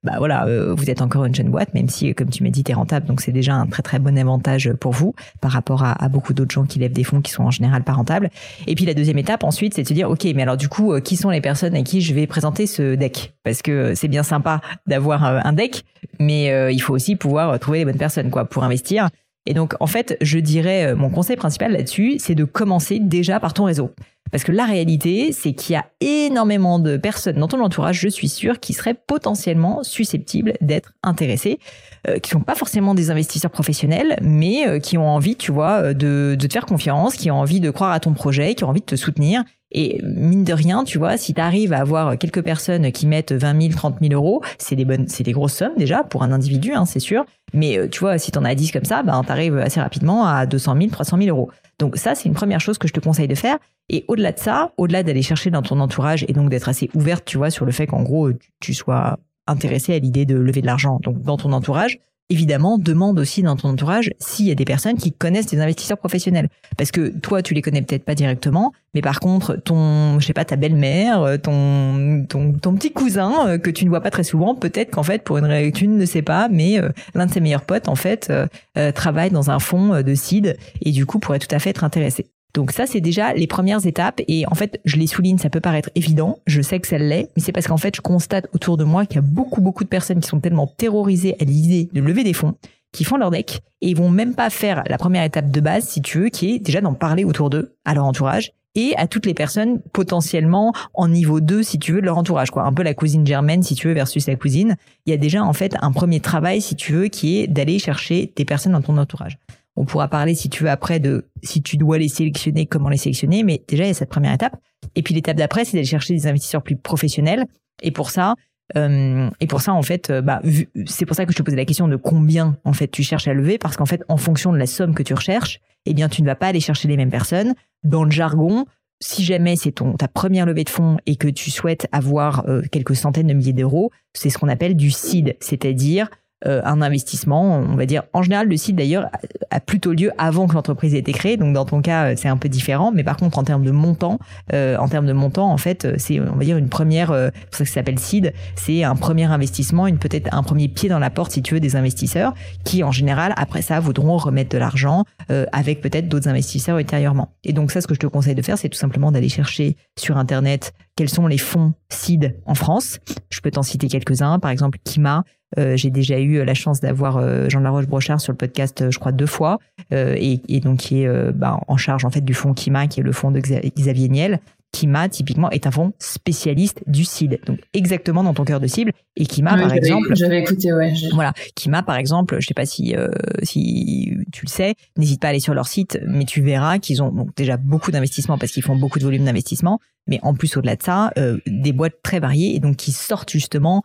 bah 0.05 0.15
voilà, 0.19 0.47
euh, 0.47 0.73
vous 0.75 0.89
êtes 0.89 1.03
encore 1.03 1.25
une 1.25 1.35
jeune 1.35 1.51
boîte, 1.51 1.75
même 1.75 1.89
si 1.89 2.15
comme 2.15 2.31
tu 2.31 2.45
m'as 2.45 2.51
dit, 2.51 2.63
t'es 2.63 2.73
rentable, 2.73 3.07
donc 3.07 3.21
c'est 3.21 3.33
déjà 3.33 3.55
un 3.55 3.67
très 3.67 3.83
très 3.83 3.99
bon 3.99 4.17
avantage 4.17 4.73
pour 4.75 4.93
vous 4.93 5.15
par 5.41 5.51
rapport 5.51 5.83
à, 5.85 6.09
beaucoup 6.09 6.33
d'autres 6.33 6.53
gens 6.53 6.65
qui 6.65 6.79
lèvent 6.79 6.93
des 6.93 7.03
fonds 7.03 7.21
qui 7.21 7.33
sont 7.33 7.43
en 7.43 7.51
général 7.51 7.83
pas 7.83 7.93
rentables. 7.93 8.31
Et 8.67 8.77
puis 8.77 8.85
la 8.85 8.95
deuxième 8.95 9.19
étape 9.19 9.43
ensuite, 9.43 9.75
c'est 9.75 9.83
de 9.83 9.89
se 9.89 9.95
dire 9.95 10.09
ok, 10.09 10.25
mais 10.35 10.43
alors 10.43 10.57
du 10.57 10.69
coup, 10.69 10.93
euh, 10.93 11.01
qui 11.01 11.17
sont 11.17 11.31
les 11.31 11.41
personnes 11.41 11.75
à 11.75 11.83
qui 11.83 12.01
je 12.01 12.15
vais 12.15 12.27
présenter 12.27 12.67
ce 12.67 12.95
deck? 12.95 13.35
Parce 13.43 13.63
que 13.63 13.95
c'est 13.95 14.09
bien 14.09 14.23
sympa 14.23 14.61
d'avoir 14.87 15.25
euh, 15.25 15.41
un 15.43 15.53
deck, 15.53 15.83
mais 16.21 16.73
il 16.73 16.79
faut 16.81 16.95
aussi 16.95 17.17
pouvoir 17.17 17.59
trouver 17.59 17.79
les 17.79 17.85
bonnes 17.85 17.97
personnes 17.97 18.31
quoi 18.31 18.45
pour 18.45 18.63
investir. 18.63 19.09
Et 19.47 19.55
donc, 19.55 19.75
en 19.81 19.87
fait, 19.87 20.17
je 20.21 20.39
dirais, 20.39 20.95
mon 20.95 21.11
conseil 21.11 21.37
principal 21.37 21.73
là-dessus, 21.73 22.17
c'est 22.19 22.35
de 22.35 22.45
commencer 22.45 22.99
déjà 22.99 23.41
par 23.41 23.53
ton 23.53 23.65
réseau. 23.65 23.91
Parce 24.35 24.43
que 24.43 24.51
la 24.51 24.65
réalité, 24.65 25.31
c'est 25.31 25.53
qu'il 25.53 25.75
y 25.75 25.77
a 25.77 25.87
énormément 26.01 26.81
de 26.81 26.97
personnes 26.97 27.37
dans 27.37 27.47
ton 27.47 27.63
entourage, 27.63 28.01
je 28.01 28.09
suis 28.09 28.29
sûre, 28.29 28.59
qui 28.59 28.73
seraient 28.73 28.95
potentiellement 28.95 29.85
susceptibles 29.85 30.55
d'être 30.61 30.95
intéressées, 31.05 31.61
euh, 32.09 32.19
qui 32.19 32.31
sont 32.31 32.41
pas 32.41 32.57
forcément 32.57 32.95
des 32.95 33.13
investisseurs 33.13 33.53
professionnels, 33.53 34.19
mais 34.23 34.67
euh, 34.67 34.81
qui 34.81 34.99
ont 34.99 35.09
envie, 35.09 35.37
tu 35.37 35.53
vois, 35.53 35.95
de, 35.95 36.37
de 36.37 36.47
te 36.49 36.53
faire 36.53 36.67
confiance, 36.67 37.15
qui 37.15 37.31
ont 37.31 37.39
envie 37.39 37.61
de 37.61 37.71
croire 37.71 37.93
à 37.93 38.01
ton 38.01 38.13
projet, 38.13 38.57
qui 38.57 38.65
ont 38.65 38.71
envie 38.71 38.81
de 38.81 38.87
te 38.87 38.97
soutenir 38.97 39.45
et 39.75 40.01
mine 40.05 40.45
de 40.45 40.53
rien, 40.53 40.85
tu 40.85 40.99
vois, 40.99 41.17
si 41.17 41.35
tu 41.35 41.41
arrives 41.41 41.73
à 41.73 41.81
avoir 41.81 42.17
quelques 42.17 42.43
personnes 42.43 42.93
qui 42.93 43.07
mettent 43.09 43.33
20 43.33 43.61
000, 43.61 43.75
30 43.75 43.97
000 44.01 44.15
euros, 44.15 44.41
c'est 44.57 44.77
des 44.77 44.85
bonnes, 44.85 45.09
c'est 45.09 45.25
des 45.25 45.33
grosses 45.33 45.55
sommes 45.55 45.77
déjà 45.77 46.05
pour 46.05 46.23
un 46.23 46.31
individu, 46.31 46.73
hein, 46.73 46.87
c'est 46.87 47.01
sûr. 47.01 47.25
Mais 47.53 47.77
euh, 47.79 47.89
tu 47.89 48.01
vois, 48.01 48.19
si 48.19 48.31
tu 48.31 48.39
en 48.39 48.45
as 48.45 48.55
10 48.55 48.71
comme 48.71 48.85
ça, 48.85 49.03
ben, 49.03 49.21
tu 49.25 49.33
arrives 49.33 49.59
assez 49.59 49.81
rapidement 49.81 50.27
à 50.27 50.47
200 50.47 50.77
000, 50.79 50.91
300 50.91 51.19
000 51.19 51.29
euros. 51.37 51.51
Donc 51.81 51.97
ça, 51.97 52.15
c'est 52.15 52.29
une 52.29 52.35
première 52.35 52.61
chose 52.61 52.79
que 52.79 52.87
je 52.87 52.93
te 52.93 53.01
conseille 53.01 53.29
de 53.29 53.35
faire. 53.35 53.59
Et 53.89 54.05
au-delà 54.07 54.31
de 54.31 54.39
ça, 54.39 54.73
au-delà 54.79 55.03
d'aller 55.03 55.23
chercher 55.23 55.51
dans 55.51 55.63
ton 55.63 55.81
entourage 55.81 56.25
et 56.29 56.33
donc 56.33 56.51
d'être 56.51 56.69
assez 56.69 56.89
ouverte, 56.95 57.25
tu 57.25 57.37
vois, 57.37 57.51
sur 57.51 57.67
le 57.67 57.73
fait 57.73 57.89
qu'en 57.89 58.03
gros, 58.03 58.31
tu 58.61 58.75
sois 58.75 59.19
intéressé 59.47 59.95
à 59.95 59.99
l'idée 59.99 60.25
de 60.25 60.37
lever 60.37 60.61
de 60.61 60.67
l'argent. 60.67 61.01
Donc 61.03 61.21
dans 61.21 61.37
ton 61.37 61.53
entourage, 61.53 61.99
évidemment, 62.31 62.79
demande 62.79 63.19
aussi 63.19 63.43
dans 63.43 63.57
ton 63.57 63.71
entourage 63.71 64.11
s'il 64.19 64.47
y 64.47 64.51
a 64.51 64.55
des 64.55 64.65
personnes 64.65 64.97
qui 64.97 65.13
connaissent 65.13 65.47
des 65.47 65.61
investisseurs 65.61 65.99
professionnels. 65.99 66.49
Parce 66.77 66.91
que 66.91 67.09
toi, 67.19 67.43
tu 67.43 67.55
les 67.55 67.63
connais 67.63 67.83
peut-être 67.83 68.05
pas 68.05 68.15
directement, 68.15 68.73
mais 68.95 69.01
par 69.01 69.21
contre, 69.21 69.57
ton, 69.57 70.19
je 70.21 70.27
sais 70.27 70.33
pas, 70.33 70.45
ta 70.45 70.57
belle-mère, 70.57 71.39
ton, 71.43 72.25
ton, 72.29 72.53
ton 72.53 72.75
petit 72.75 72.93
cousin 72.93 73.49
euh, 73.49 73.59
que 73.59 73.71
tu 73.71 73.85
ne 73.85 73.91
vois 73.91 74.01
pas 74.01 74.11
très 74.11 74.25
souvent, 74.25 74.55
peut-être 74.55 74.91
qu'en 74.91 75.03
fait, 75.03 75.23
pour 75.23 75.39
une 75.39 75.73
tu 75.73 75.89
ne 75.89 76.05
sais 76.05 76.23
pas, 76.23 76.49
mais 76.49 76.81
euh, 76.81 76.89
l'un 77.15 77.27
de 77.27 77.33
ses 77.33 77.41
meilleurs 77.41 77.65
potes, 77.65 77.89
en 77.89 77.95
fait, 77.95 78.31
euh, 78.31 78.93
travaille 78.93 79.31
dans 79.31 79.51
un 79.51 79.59
fonds 79.59 80.03
de 80.03 80.15
seed 80.15 80.57
et 80.81 80.91
du 80.91 81.07
coup 81.07 81.19
pourrait 81.19 81.39
tout 81.39 81.53
à 81.55 81.59
fait 81.59 81.71
être 81.71 81.85
intéressé. 81.85 82.27
Donc 82.55 82.71
ça, 82.71 82.87
c'est 82.87 83.01
déjà 83.01 83.35
les 83.35 83.49
premières 83.49 83.85
étapes. 83.85 84.23
Et 84.29 84.47
en 84.47 84.55
fait, 84.55 84.81
je 84.85 84.97
les 84.97 85.09
souligne, 85.09 85.39
ça 85.39 85.51
peut 85.51 85.61
paraître 85.61 85.91
évident. 85.97 86.39
Je 86.47 86.63
sais 86.63 86.79
que 86.79 86.87
ça 86.87 86.99
l'est, 86.99 87.29
mais 87.37 87.43
c'est 87.43 87.53
parce 87.53 87.67
qu'en 87.67 87.77
fait, 87.77 87.97
je 87.97 88.01
constate 88.01 88.47
autour 88.55 88.77
de 88.77 88.85
moi 88.85 89.07
qu'il 89.07 89.17
y 89.17 89.19
a 89.19 89.23
beaucoup, 89.23 89.61
beaucoup 89.61 89.85
de 89.85 89.89
personnes 89.89 90.21
qui 90.21 90.29
sont 90.29 90.41
tellement 90.41 90.69
terrorisées 90.69 91.37
à 91.41 91.45
l'idée 91.45 91.89
de 91.93 92.01
lever 92.01 92.23
des 92.23 92.33
fonds, 92.33 92.55
qui 92.93 93.03
font 93.05 93.17
leur 93.17 93.31
deck 93.31 93.61
et 93.81 93.89
ils 93.89 93.97
vont 93.97 94.09
même 94.09 94.35
pas 94.35 94.51
faire 94.51 94.85
la 94.87 94.99
première 94.99 95.25
étape 95.25 95.51
de 95.51 95.61
base, 95.61 95.85
si 95.85 96.01
tu 96.01 96.21
veux, 96.21 96.29
qui 96.29 96.55
est 96.55 96.59
déjà 96.61 96.81
d'en 96.81 96.95
parler 96.95 97.25
autour 97.25 97.51
d'eux, 97.51 97.75
à 97.85 97.95
leur 97.95 98.05
entourage 98.05 98.53
et 98.77 98.95
à 98.97 99.07
toutes 99.07 99.27
les 99.27 99.35
personnes 99.35 99.81
potentiellement 99.93 100.73
en 100.95 101.09
niveau 101.09 101.41
2 101.41 101.63
si 101.63 101.79
tu 101.79 101.93
veux 101.93 102.01
de 102.01 102.07
leur 102.07 102.19
entourage 102.19 102.51
quoi 102.51 102.65
un 102.65 102.73
peu 102.73 102.83
la 102.83 102.95
cousine 102.95 103.25
germaine 103.25 103.63
si 103.63 103.75
tu 103.75 103.87
veux 103.87 103.95
versus 103.95 104.27
la 104.27 104.37
cousine 104.37 104.77
il 105.07 105.11
y 105.11 105.13
a 105.13 105.17
déjà 105.17 105.45
en 105.45 105.53
fait 105.53 105.77
un 105.81 105.93
premier 105.93 106.19
travail 106.21 106.61
si 106.61 106.75
tu 106.75 106.93
veux 106.93 107.07
qui 107.07 107.39
est 107.39 107.47
d'aller 107.47 107.79
chercher 107.79 108.33
des 108.35 108.45
personnes 108.45 108.73
dans 108.73 108.83
ton 108.83 108.99
entourage 108.99 109.39
on 109.77 109.85
pourra 109.85 110.09
parler 110.09 110.35
si 110.35 110.49
tu 110.49 110.63
veux 110.63 110.71
après 110.71 111.01
de 111.01 111.27
si 111.43 111.63
tu 111.63 111.77
dois 111.77 111.99
les 111.99 112.09
sélectionner, 112.09 112.67
comment 112.67 112.89
les 112.89 112.97
sélectionner, 112.97 113.43
mais 113.43 113.63
déjà 113.67 113.85
il 113.85 113.89
y 113.89 113.91
a 113.91 113.95
cette 113.95 114.11
première 114.11 114.33
étape. 114.33 114.57
Et 114.95 115.03
puis 115.03 115.15
l'étape 115.15 115.37
d'après, 115.37 115.65
c'est 115.65 115.77
d'aller 115.77 115.87
chercher 115.87 116.15
des 116.15 116.27
investisseurs 116.27 116.63
plus 116.63 116.77
professionnels. 116.77 117.47
Et 117.83 117.91
pour 117.91 118.11
ça, 118.11 118.35
euh, 118.77 119.29
et 119.41 119.47
pour 119.47 119.61
ça 119.61 119.73
en 119.73 119.83
fait, 119.83 120.11
euh, 120.11 120.23
bah, 120.23 120.41
c'est 120.87 121.07
pour 121.07 121.17
ça 121.17 121.27
que 121.27 121.33
je 121.33 121.37
te 121.37 121.43
posais 121.43 121.57
la 121.57 121.65
question 121.65 121.89
de 121.89 121.97
combien 121.97 122.57
en 122.65 122.73
fait 122.73 122.89
tu 122.89 123.03
cherches 123.03 123.29
à 123.29 123.35
lever, 123.35 123.59
parce 123.59 123.77
qu'en 123.77 123.87
fait, 123.87 124.03
en 124.09 124.17
fonction 124.17 124.53
de 124.53 124.59
la 124.59 124.67
somme 124.67 124.95
que 124.95 125.03
tu 125.03 125.15
recherches, 125.15 125.61
eh 125.87 125.95
bien 125.95 126.09
tu 126.09 126.23
ne 126.23 126.27
vas 126.27 126.37
pas 126.37 126.49
aller 126.49 126.61
chercher 126.61 126.89
les 126.89 126.97
mêmes 126.97 127.11
personnes. 127.11 127.55
Dans 127.83 128.05
le 128.05 128.11
jargon, 128.11 128.65
si 129.01 129.25
jamais 129.25 129.57
c'est 129.57 129.73
ton 129.73 129.95
ta 129.95 130.09
première 130.09 130.47
levée 130.47 130.65
de 130.65 130.71
fonds 130.71 130.97
et 131.05 131.17
que 131.17 131.29
tu 131.29 131.51
souhaites 131.51 131.89
avoir 131.93 132.49
euh, 132.49 132.63
quelques 132.71 132.97
centaines 132.97 133.27
de 133.27 133.35
milliers 133.35 133.53
d'euros, 133.53 133.91
c'est 134.15 134.31
ce 134.31 134.39
qu'on 134.39 134.49
appelle 134.49 134.77
du 134.77 134.91
seed, 134.91 135.37
c'est-à-dire 135.41 136.09
un 136.45 136.83
investissement. 136.83 137.59
On 137.59 137.77
va 137.77 137.87
dire, 137.87 138.03
en 138.13 138.23
général, 138.23 138.49
le 138.49 138.57
site 138.57 138.77
d'ailleurs 138.77 139.09
a 139.51 139.61
plutôt 139.61 139.93
lieu 139.93 140.11
avant 140.19 140.47
que 140.47 140.55
l'entreprise 140.55 140.95
ait 140.95 140.99
été 140.99 141.13
créée. 141.13 141.37
Donc 141.37 141.55
dans 141.55 141.65
ton 141.65 141.81
cas, 141.81 142.07
euh, 142.07 142.15
c'est 142.17 142.29
un 142.29 142.37
peu 142.37 142.49
différent. 142.49 142.93
Mais 142.93 143.05
par 143.05 143.17
contre, 143.17 143.39
en 143.39 143.45
termes 143.45 143.65
de 143.65 143.71
montant, 143.71 144.19
euh, 144.53 144.77
en 144.77 144.89
termes 144.89 145.07
de 145.07 145.13
montant, 145.13 145.51
en 145.51 145.57
fait, 145.57 145.87
c'est 145.99 146.21
on 146.21 146.37
va 146.37 146.45
dire 146.45 146.57
une 146.57 146.69
première, 146.69 147.09
c'est 147.09 147.47
pour 147.47 147.57
ça 147.57 147.65
que 147.65 147.71
ça 147.71 147.75
s'appelle 147.75 147.99
seed, 147.99 148.33
c'est 148.57 148.85
un 148.85 148.97
premier 148.97 149.25
investissement, 149.25 149.87
une 149.87 149.99
peut-être 149.99 150.35
un 150.35 150.43
premier 150.43 150.69
pied 150.69 150.89
dans 150.89 150.99
la 150.99 151.11
porte 151.11 151.33
si 151.33 151.43
tu 151.43 151.55
veux 151.55 151.61
des 151.61 151.77
investisseurs 151.77 152.35
qui 152.65 152.83
en 152.83 152.91
général 152.91 153.33
après 153.37 153.63
ça 153.63 153.81
voudront 153.81 154.17
remettre 154.17 154.51
de 154.51 154.59
l'argent 154.59 155.05
avec 155.53 155.81
peut-être 155.81 156.09
d'autres 156.09 156.29
investisseurs 156.29 156.79
ultérieurement. 156.79 157.31
Et 157.45 157.53
donc 157.53 157.71
ça, 157.71 157.81
ce 157.81 157.87
que 157.87 157.95
je 157.95 158.01
te 158.01 158.07
conseille 158.07 158.35
de 158.35 158.43
faire, 158.43 158.59
c'est 158.59 158.69
tout 158.69 158.79
simplement 158.79 159.13
d'aller 159.13 159.29
chercher 159.29 159.77
sur 159.97 160.17
internet 160.17 160.73
quels 160.97 161.09
sont 161.09 161.27
les 161.27 161.39
fonds 161.39 161.75
seed 161.89 162.37
en 162.47 162.55
France. 162.55 162.99
Je 163.31 163.41
peux 163.41 163.51
t'en 163.51 163.63
citer 163.63 163.89
quelques-uns, 163.89 164.39
par 164.39 164.51
exemple 164.51 164.79
Kima, 164.85 165.25
euh, 165.59 165.77
j'ai 165.77 165.91
déjà 165.91 166.19
eu 166.19 166.45
la 166.45 166.55
chance 166.55 166.81
d'avoir 166.81 167.17
euh, 167.17 167.49
Jean 167.49 167.61
Laroche 167.61 167.87
Brochard 167.87 168.21
sur 168.21 168.33
le 168.33 168.37
podcast, 168.37 168.83
euh, 168.83 168.91
je 168.91 168.99
crois 168.99 169.13
deux 169.13 169.27
fois, 169.27 169.59
et, 169.93 170.41
et, 170.49 170.61
donc 170.61 170.79
qui 170.79 171.03
est 171.03 171.33
bah, 171.33 171.61
en 171.69 171.77
charge 171.77 172.05
en 172.05 172.11
fait 172.11 172.23
du 172.23 172.35
fonds 172.35 172.53
Kima, 172.53 172.89
qui 172.89 173.01
est 173.01 173.03
le 173.03 173.13
fonds 173.13 173.31
de 173.31 173.41
Xavier 173.41 174.09
Niel. 174.09 174.41
Kima, 174.73 175.09
typiquement, 175.09 175.51
est 175.51 175.69
un 175.69 175.71
fonds 175.71 175.93
spécialiste 176.01 176.83
du 176.89 177.05
CID. 177.05 177.39
Donc, 177.47 177.61
exactement 177.75 178.25
dans 178.25 178.35
ton 178.35 178.43
cœur 178.43 178.59
de 178.59 178.67
cible. 178.67 178.91
Et 179.15 179.25
Kima, 179.25 179.57
par 179.57 179.73
exemple. 179.73 180.17
J'avais 180.17 180.41
écouté, 180.41 180.73
ouais. 180.73 180.93
Voilà. 181.13 181.33
Kima, 181.55 181.85
par 181.85 181.95
exemple, 181.95 182.39
je 182.41 182.47
sais 182.49 182.55
pas 182.55 182.67
si, 182.67 182.97
si 183.45 184.17
tu 184.33 184.45
le 184.45 184.51
sais, 184.51 184.75
n'hésite 184.97 185.21
pas 185.21 185.29
à 185.29 185.31
aller 185.31 185.39
sur 185.39 185.55
leur 185.55 185.69
site, 185.69 186.01
mais 186.09 186.25
tu 186.25 186.43
verras 186.43 186.79
qu'ils 186.81 187.05
ont 187.05 187.13
donc 187.13 187.37
déjà 187.37 187.57
beaucoup 187.57 187.93
d'investissements 187.93 188.37
parce 188.37 188.51
qu'ils 188.51 188.65
font 188.65 188.75
beaucoup 188.75 188.99
de 188.99 189.05
volume 189.05 189.25
d'investissement. 189.25 189.79
Mais 190.09 190.19
en 190.23 190.35
plus, 190.35 190.57
au-delà 190.57 190.75
de 190.75 190.83
ça, 190.83 191.13
des 191.47 191.73
boîtes 191.73 192.03
très 192.03 192.19
variées 192.19 192.57
et 192.57 192.59
donc 192.59 192.75
qui 192.75 192.91
sortent 192.91 193.31
justement 193.31 193.85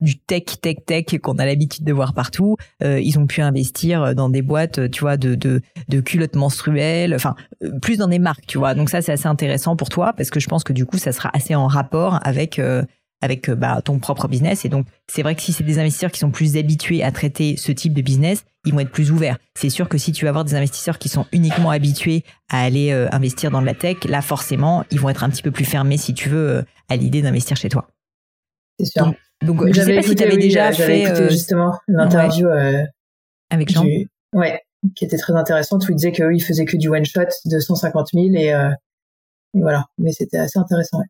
du, 0.00 0.18
tech, 0.26 0.44
tech, 0.60 0.76
tech 0.86 1.20
qu'on 1.20 1.38
a 1.38 1.46
l'habitude 1.46 1.84
de 1.84 1.92
voir 1.92 2.14
partout. 2.14 2.56
Euh, 2.82 3.00
ils 3.00 3.18
ont 3.18 3.26
pu 3.26 3.40
investir 3.40 4.14
dans 4.14 4.28
des 4.28 4.42
boîtes, 4.42 4.90
tu 4.90 5.00
vois, 5.00 5.16
de, 5.16 5.34
de, 5.34 5.60
de 5.88 6.00
culottes 6.00 6.36
menstruelles, 6.36 7.14
enfin, 7.14 7.34
euh, 7.62 7.78
plus 7.80 7.98
dans 7.98 8.08
des 8.08 8.18
marques, 8.18 8.46
tu 8.46 8.58
vois. 8.58 8.74
Donc 8.74 8.90
ça, 8.90 9.02
c'est 9.02 9.12
assez 9.12 9.28
intéressant 9.28 9.76
pour 9.76 9.88
toi 9.88 10.12
parce 10.16 10.30
que 10.30 10.40
je 10.40 10.48
pense 10.48 10.64
que 10.64 10.72
du 10.72 10.86
coup, 10.86 10.98
ça 10.98 11.12
sera 11.12 11.30
assez 11.32 11.54
en 11.54 11.66
rapport 11.66 12.20
avec 12.22 12.58
euh, 12.58 12.82
avec 13.20 13.50
bah, 13.50 13.82
ton 13.82 13.98
propre 13.98 14.28
business. 14.28 14.64
Et 14.64 14.68
donc, 14.68 14.86
c'est 15.08 15.22
vrai 15.22 15.34
que 15.34 15.42
si 15.42 15.52
c'est 15.52 15.64
des 15.64 15.80
investisseurs 15.80 16.12
qui 16.12 16.20
sont 16.20 16.30
plus 16.30 16.56
habitués 16.56 17.02
à 17.02 17.10
traiter 17.10 17.56
ce 17.56 17.72
type 17.72 17.92
de 17.92 18.00
business, 18.00 18.44
ils 18.64 18.72
vont 18.72 18.78
être 18.78 18.92
plus 18.92 19.10
ouverts. 19.10 19.38
C'est 19.56 19.70
sûr 19.70 19.88
que 19.88 19.98
si 19.98 20.12
tu 20.12 20.24
vas 20.24 20.28
avoir 20.28 20.44
des 20.44 20.54
investisseurs 20.54 21.00
qui 21.00 21.08
sont 21.08 21.26
uniquement 21.32 21.70
habitués 21.70 22.22
à 22.48 22.62
aller 22.62 22.92
investir 23.10 23.50
dans 23.50 23.60
de 23.60 23.66
la 23.66 23.74
tech, 23.74 23.96
là, 24.04 24.22
forcément, 24.22 24.84
ils 24.92 25.00
vont 25.00 25.08
être 25.08 25.24
un 25.24 25.30
petit 25.30 25.42
peu 25.42 25.50
plus 25.50 25.64
fermés, 25.64 25.96
si 25.96 26.14
tu 26.14 26.28
veux, 26.28 26.64
à 26.88 26.94
l'idée 26.94 27.20
d'investir 27.20 27.56
chez 27.56 27.68
toi. 27.68 27.88
C'est 28.78 28.86
sûr. 28.86 29.06
Donc, 29.06 29.16
je 29.42 29.80
sais 29.80 29.94
pas 29.94 30.02
si 30.02 30.14
tu 30.14 30.22
avais 30.22 30.36
déjà 30.36 30.72
fait 30.72 31.10
euh, 31.10 31.28
justement 31.30 31.78
l'interview 31.86 32.48
euh, 32.48 32.84
avec 33.50 33.70
Jean. 33.70 33.84
Ouais, 34.34 34.60
qui 34.94 35.04
était 35.04 35.16
très 35.16 35.32
intéressante 35.34 35.88
où 35.88 35.92
il 35.92 35.96
disait 35.96 36.12
qu'il 36.12 36.42
faisait 36.42 36.64
que 36.64 36.76
du 36.76 36.88
one 36.88 37.04
shot 37.04 37.22
de 37.46 37.58
150 37.58 38.08
000 38.12 38.26
et, 38.34 38.52
euh, 38.52 38.70
et 39.54 39.60
voilà. 39.60 39.86
Mais 39.98 40.12
c'était 40.12 40.38
assez 40.38 40.58
intéressant. 40.58 40.98
Ouais. 40.98 41.06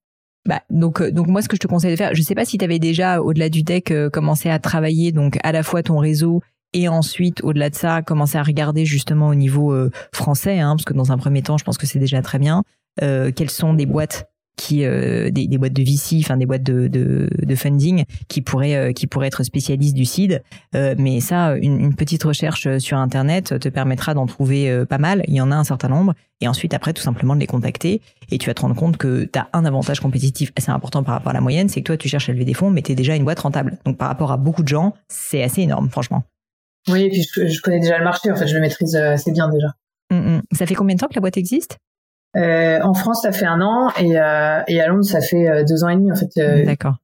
Bah, 0.47 0.63
donc, 0.71 1.03
donc 1.03 1.27
moi, 1.27 1.43
ce 1.43 1.49
que 1.49 1.57
je 1.57 1.61
te 1.61 1.67
conseille 1.67 1.91
de 1.91 1.97
faire, 1.97 2.15
je 2.15 2.23
sais 2.23 2.35
pas 2.35 2.45
si 2.45 2.59
tu 2.59 2.65
avais 2.65 2.79
déjà, 2.79 3.21
au-delà 3.21 3.49
du 3.49 3.63
deck, 3.63 3.93
commencé 4.13 4.49
à 4.49 4.59
travailler 4.59 5.13
donc 5.13 5.39
à 5.43 5.53
la 5.53 5.63
fois 5.63 5.83
ton 5.83 5.99
réseau 5.99 6.41
et 6.73 6.89
ensuite, 6.89 7.43
au-delà 7.43 7.71
de 7.71 7.75
ça, 7.75 8.03
commencer 8.03 8.39
à 8.39 8.43
regarder 8.43 8.85
justement 8.85 9.29
au 9.29 9.35
niveau 9.35 9.75
français, 10.13 10.59
hein, 10.59 10.77
parce 10.77 10.85
que 10.85 10.95
dans 10.95 11.13
un 11.13 11.19
premier 11.19 11.43
temps, 11.43 11.59
je 11.59 11.65
pense 11.65 11.77
que 11.77 11.87
c'est 11.87 11.99
déjà 11.99 12.23
très 12.23 12.39
bien. 12.39 12.63
quelles 12.99 13.51
sont 13.51 13.75
des 13.75 13.87
boîtes 13.87 14.27
qui 14.59 14.85
euh, 14.85 15.31
des, 15.31 15.47
des, 15.47 15.57
boîtes 15.57 15.73
de 15.73 15.83
VC, 15.83 16.19
enfin 16.19 16.37
des 16.37 16.45
boîtes 16.45 16.65
de, 16.65 16.89
de, 16.89 17.31
de 17.41 17.55
funding 17.55 18.05
qui 18.27 18.43
pourraient 18.43 18.75
euh, 18.75 18.93
qui 18.93 19.07
pourraient 19.07 19.29
être 19.29 19.45
spécialistes 19.45 19.95
du 19.95 20.05
seed. 20.05 20.43
Euh, 20.75 20.95
mais 20.99 21.21
ça, 21.21 21.55
une, 21.57 21.81
une, 21.81 21.95
petite 21.95 22.25
recherche 22.25 22.77
sur 22.79 22.99
internet 22.99 23.59
te 23.59 23.69
permettra 23.69 24.15
d'en 24.15 24.27
trouver 24.27 24.85
pas 24.87 24.99
mal. 24.99 25.23
Il 25.29 25.35
y 25.35 25.41
en 25.41 25.51
a 25.51 25.57
un 25.57 25.65
certain 25.65 25.89
nombre. 25.89 26.15
Et 26.41 26.49
ensuite, 26.49 26.75
après, 26.75 26.93
tout 26.93 27.03
simplement 27.03 27.35
de 27.35 27.41
les 27.41 27.47
contacter. 27.47 28.03
Et 28.31 28.39
tu 28.39 28.47
vas 28.47 28.55
te 28.55 28.61
rendre 28.61 28.75
compte 28.75 28.97
que 28.97 29.25
tu 29.25 29.39
as 29.39 29.49
un 29.53 29.65
avantage 29.65 30.01
compétitif 30.01 30.53
assez 30.57 30.71
important 30.71 31.03
par 31.03 31.15
rapport 31.15 31.31
à 31.31 31.35
la 31.35 31.41
moyenne, 31.41 31.69
c'est 31.69 31.81
que 31.81 31.87
toi, 31.87 31.97
tu 31.97 32.09
cherches 32.09 32.29
à 32.29 32.33
lever 32.33 32.45
des 32.45 32.55
fonds, 32.55 32.71
mais 32.71 32.83
tu 32.83 32.93
es 32.93 32.95
déjà 32.95 33.17
une 33.17 33.25
boîte 33.25 33.41
rentable. 33.41 33.79
Donc 33.85 33.97
par 33.97 34.09
rapport 34.09 34.33
à 34.33 34.37
beaucoup 34.37 34.63
de 34.63 34.69
gens, 34.69 34.95
c'est 35.09 35.43
assez 35.43 35.63
énorme, 35.63 35.89
franchement. 35.89 36.25
Oui, 36.89 37.03
et 37.03 37.11
puis 37.11 37.23
je, 37.23 37.61
connais 37.61 37.81
déjà 37.81 37.99
le 37.99 38.05
marché, 38.05 38.31
en 38.31 38.37
fait, 38.37 38.47
je 38.47 38.55
le 38.55 38.61
maîtrise 38.61 38.95
assez 38.97 39.33
bien 39.33 39.49
déjà. 39.49 39.69
Hum, 40.11 40.27
hum. 40.27 40.43
Ça 40.53 40.67
fait 40.67 40.75
combien 40.75 40.95
de 40.95 41.01
temps 41.01 41.09
que 41.09 41.15
la 41.15 41.21
boîte 41.21 41.37
existe? 41.37 41.79
Euh, 42.37 42.81
en 42.83 42.95
France, 42.95 43.23
ça 43.23 43.33
fait 43.33 43.47
un 43.47 43.61
an 43.61 43.91
et, 43.99 44.19
euh, 44.19 44.63
et 44.69 44.81
à 44.81 44.89
Londres, 44.89 45.05
ça 45.05 45.21
fait 45.21 45.49
euh, 45.49 45.65
deux 45.65 45.85
ans 45.85 45.89
et 45.89 45.97
demi 45.97 46.13
en 46.13 46.17
fait. 46.17 46.65
D'accord. 46.65 46.97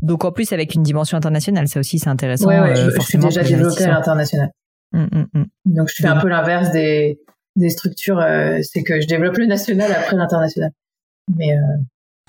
Donc 0.00 0.24
en 0.24 0.32
plus 0.32 0.52
avec 0.52 0.74
une 0.74 0.82
dimension 0.82 1.16
internationale, 1.16 1.68
ça 1.68 1.80
aussi 1.80 1.98
c'est 1.98 2.08
intéressant. 2.08 2.48
Ouais, 2.48 2.60
ouais, 2.60 2.76
je, 2.76 3.00
suis 3.00 3.18
déjà 3.18 3.42
développée 3.42 3.84
à 3.84 3.92
l'international. 3.92 4.50
Hum, 4.94 5.08
hum, 5.12 5.26
hum. 5.34 5.46
Donc 5.66 5.88
je 5.88 6.02
fais 6.02 6.08
un 6.08 6.20
peu 6.20 6.28
l'inverse 6.28 6.70
des, 6.70 7.20
des 7.56 7.68
structures, 7.70 8.24
c'est 8.62 8.82
que 8.82 9.00
je 9.00 9.06
développe 9.06 9.36
le 9.36 9.46
national 9.46 9.92
après 9.92 10.16
l'international. 10.16 10.70
Mais 11.36 11.56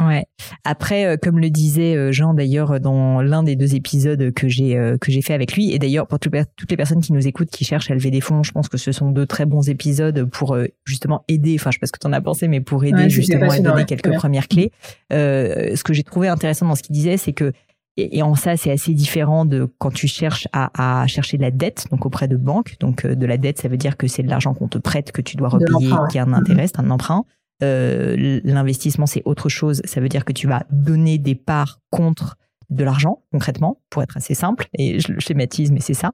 Ouais. 0.03 0.25
Après, 0.65 1.05
euh, 1.05 1.15
comme 1.21 1.39
le 1.39 1.49
disait 1.49 1.95
euh, 1.95 2.11
Jean 2.11 2.33
d'ailleurs 2.33 2.81
dans 2.81 3.21
l'un 3.21 3.43
des 3.43 3.55
deux 3.55 3.75
épisodes 3.75 4.33
que 4.33 4.49
j'ai 4.49 4.75
euh, 4.75 4.97
que 4.97 5.09
j'ai 5.09 5.21
fait 5.21 5.33
avec 5.33 5.53
lui, 5.55 5.71
et 5.71 5.79
d'ailleurs 5.79 6.05
pour 6.05 6.19
toutes 6.19 6.33
les 6.69 6.77
personnes 6.77 6.99
qui 6.99 7.13
nous 7.13 7.25
écoutent, 7.25 7.49
qui 7.49 7.63
cherchent 7.63 7.89
à 7.89 7.93
lever 7.93 8.11
des 8.11 8.19
fonds, 8.19 8.43
je 8.43 8.51
pense 8.51 8.67
que 8.67 8.77
ce 8.77 8.91
sont 8.91 9.11
deux 9.11 9.25
très 9.25 9.45
bons 9.45 9.69
épisodes 9.69 10.25
pour 10.25 10.57
justement 10.83 11.23
aider. 11.29 11.55
Enfin, 11.57 11.71
je 11.71 11.75
sais 11.75 11.79
pas 11.79 11.87
ce 11.87 11.93
que 11.93 11.99
tu 11.99 12.07
en 12.07 12.13
as 12.13 12.19
pensé, 12.19 12.49
mais 12.49 12.59
pour 12.59 12.83
aider 12.83 13.09
justement 13.09 13.49
à 13.49 13.59
donner 13.59 13.85
quelques 13.85 14.13
premières 14.15 14.49
clés. 14.49 14.71
ce 15.11 15.83
que 15.83 15.93
j'ai 15.93 16.03
trouvé 16.03 16.27
intéressant 16.27 16.67
dans 16.67 16.75
ce 16.75 16.83
qu'il 16.83 16.93
disait, 16.93 17.17
c'est 17.17 17.33
que 17.33 17.53
et, 17.97 18.21
en 18.21 18.35
ça, 18.35 18.57
c'est 18.57 18.71
assez 18.71 18.93
différent 18.93 19.45
de 19.45 19.71
quand 19.77 19.91
tu 19.91 20.09
cherches 20.09 20.49
à, 20.51 21.03
à, 21.03 21.07
chercher 21.07 21.37
de 21.37 21.43
la 21.43 21.51
dette, 21.51 21.85
donc 21.91 22.05
auprès 22.05 22.27
de 22.27 22.35
banques. 22.35 22.75
Donc 22.81 23.07
de 23.07 23.25
la 23.25 23.37
dette, 23.37 23.59
ça 23.59 23.69
veut 23.69 23.77
dire 23.77 23.95
que 23.95 24.07
c'est 24.07 24.23
de 24.23 24.29
l'argent 24.29 24.53
qu'on 24.53 24.67
te 24.67 24.77
prête, 24.77 25.13
que 25.13 25.21
tu 25.21 25.37
dois 25.37 25.47
repayer, 25.47 25.93
qui 26.11 26.19
a 26.19 26.23
un 26.23 26.33
intérêt, 26.33 26.67
c'est 26.67 26.79
un 26.79 26.89
emprunt. 26.89 27.23
L'investissement, 27.61 29.05
c'est 29.05 29.23
autre 29.25 29.49
chose. 29.49 29.81
Ça 29.85 30.01
veut 30.01 30.09
dire 30.09 30.25
que 30.25 30.33
tu 30.33 30.47
vas 30.47 30.63
donner 30.71 31.17
des 31.17 31.35
parts 31.35 31.81
contre 31.89 32.37
de 32.69 32.83
l'argent, 32.83 33.21
concrètement, 33.31 33.79
pour 33.89 34.01
être 34.03 34.17
assez 34.17 34.33
simple. 34.33 34.67
Et 34.77 34.99
je 34.99 35.11
le 35.11 35.19
schématise, 35.19 35.71
mais 35.71 35.79
c'est 35.79 35.93
ça. 35.93 36.11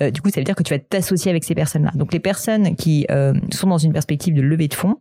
du 0.00 0.20
coup, 0.20 0.30
ça 0.30 0.40
veut 0.40 0.44
dire 0.44 0.56
que 0.56 0.62
tu 0.62 0.74
vas 0.74 0.78
t'associer 0.78 1.30
avec 1.30 1.44
ces 1.44 1.54
personnes-là. 1.54 1.92
Donc, 1.94 2.12
les 2.12 2.20
personnes 2.20 2.74
qui 2.76 3.06
sont 3.52 3.68
dans 3.68 3.78
une 3.78 3.92
perspective 3.92 4.34
de 4.34 4.42
levée 4.42 4.68
de 4.68 4.74
fonds, 4.74 4.96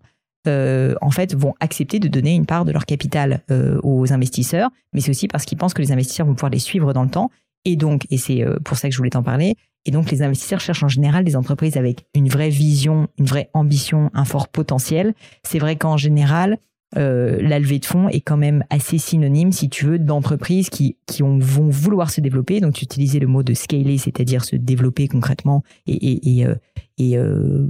euh, 0.47 0.95
en 1.01 1.11
fait, 1.11 1.35
vont 1.35 1.53
accepter 1.59 1.99
de 1.99 2.07
donner 2.07 2.33
une 2.33 2.45
part 2.45 2.63
de 2.63 2.71
leur 2.71 2.85
capital 2.85 3.41
euh, 3.51 3.79
aux 3.83 4.13
investisseurs, 4.13 4.69
mais 4.93 5.01
c'est 5.01 5.11
aussi 5.11 5.27
parce 5.27 5.45
qu'ils 5.45 5.57
pensent 5.57 5.73
que 5.73 5.81
les 5.81 5.91
investisseurs 5.91 6.25
vont 6.25 6.33
pouvoir 6.33 6.51
les 6.51 6.59
suivre 6.59 6.93
dans 6.93 7.03
le 7.03 7.09
temps. 7.09 7.29
Et 7.65 7.75
donc, 7.75 8.05
et 8.09 8.17
c'est 8.17 8.43
euh, 8.43 8.57
pour 8.63 8.77
ça 8.77 8.87
que 8.87 8.93
je 8.93 8.97
voulais 8.97 9.09
t'en 9.09 9.23
parler, 9.23 9.55
et 9.85 9.91
donc 9.91 10.11
les 10.11 10.21
investisseurs 10.21 10.59
cherchent 10.59 10.83
en 10.83 10.89
général 10.89 11.23
des 11.23 11.35
entreprises 11.35 11.77
avec 11.77 12.05
une 12.13 12.29
vraie 12.29 12.49
vision, 12.49 13.07
une 13.17 13.25
vraie 13.25 13.49
ambition, 13.53 14.09
un 14.13 14.25
fort 14.25 14.49
potentiel. 14.49 15.13
C'est 15.43 15.59
vrai 15.59 15.75
qu'en 15.77 15.97
général, 15.97 16.57
euh, 16.97 17.39
la 17.41 17.59
levée 17.59 17.79
de 17.79 17.85
fonds 17.85 18.09
est 18.09 18.21
quand 18.21 18.37
même 18.37 18.63
assez 18.69 18.97
synonyme, 18.97 19.51
si 19.51 19.69
tu 19.69 19.85
veux, 19.85 19.99
d'entreprises 19.99 20.69
qui, 20.69 20.97
qui 21.05 21.21
ont, 21.21 21.37
vont 21.37 21.69
vouloir 21.69 22.09
se 22.09 22.19
développer. 22.19 22.61
Donc, 22.61 22.73
tu 22.73 22.83
utilisais 22.83 23.19
le 23.19 23.27
mot 23.27 23.43
de 23.43 23.53
scaler, 23.53 23.97
c'est-à-dire 23.97 24.43
se 24.43 24.55
développer 24.55 25.07
concrètement. 25.07 25.63
Et 25.85 26.19
il 26.27 26.39
et, 26.39 26.45
euh, 26.45 26.55
et, 26.97 27.17
euh, 27.17 27.67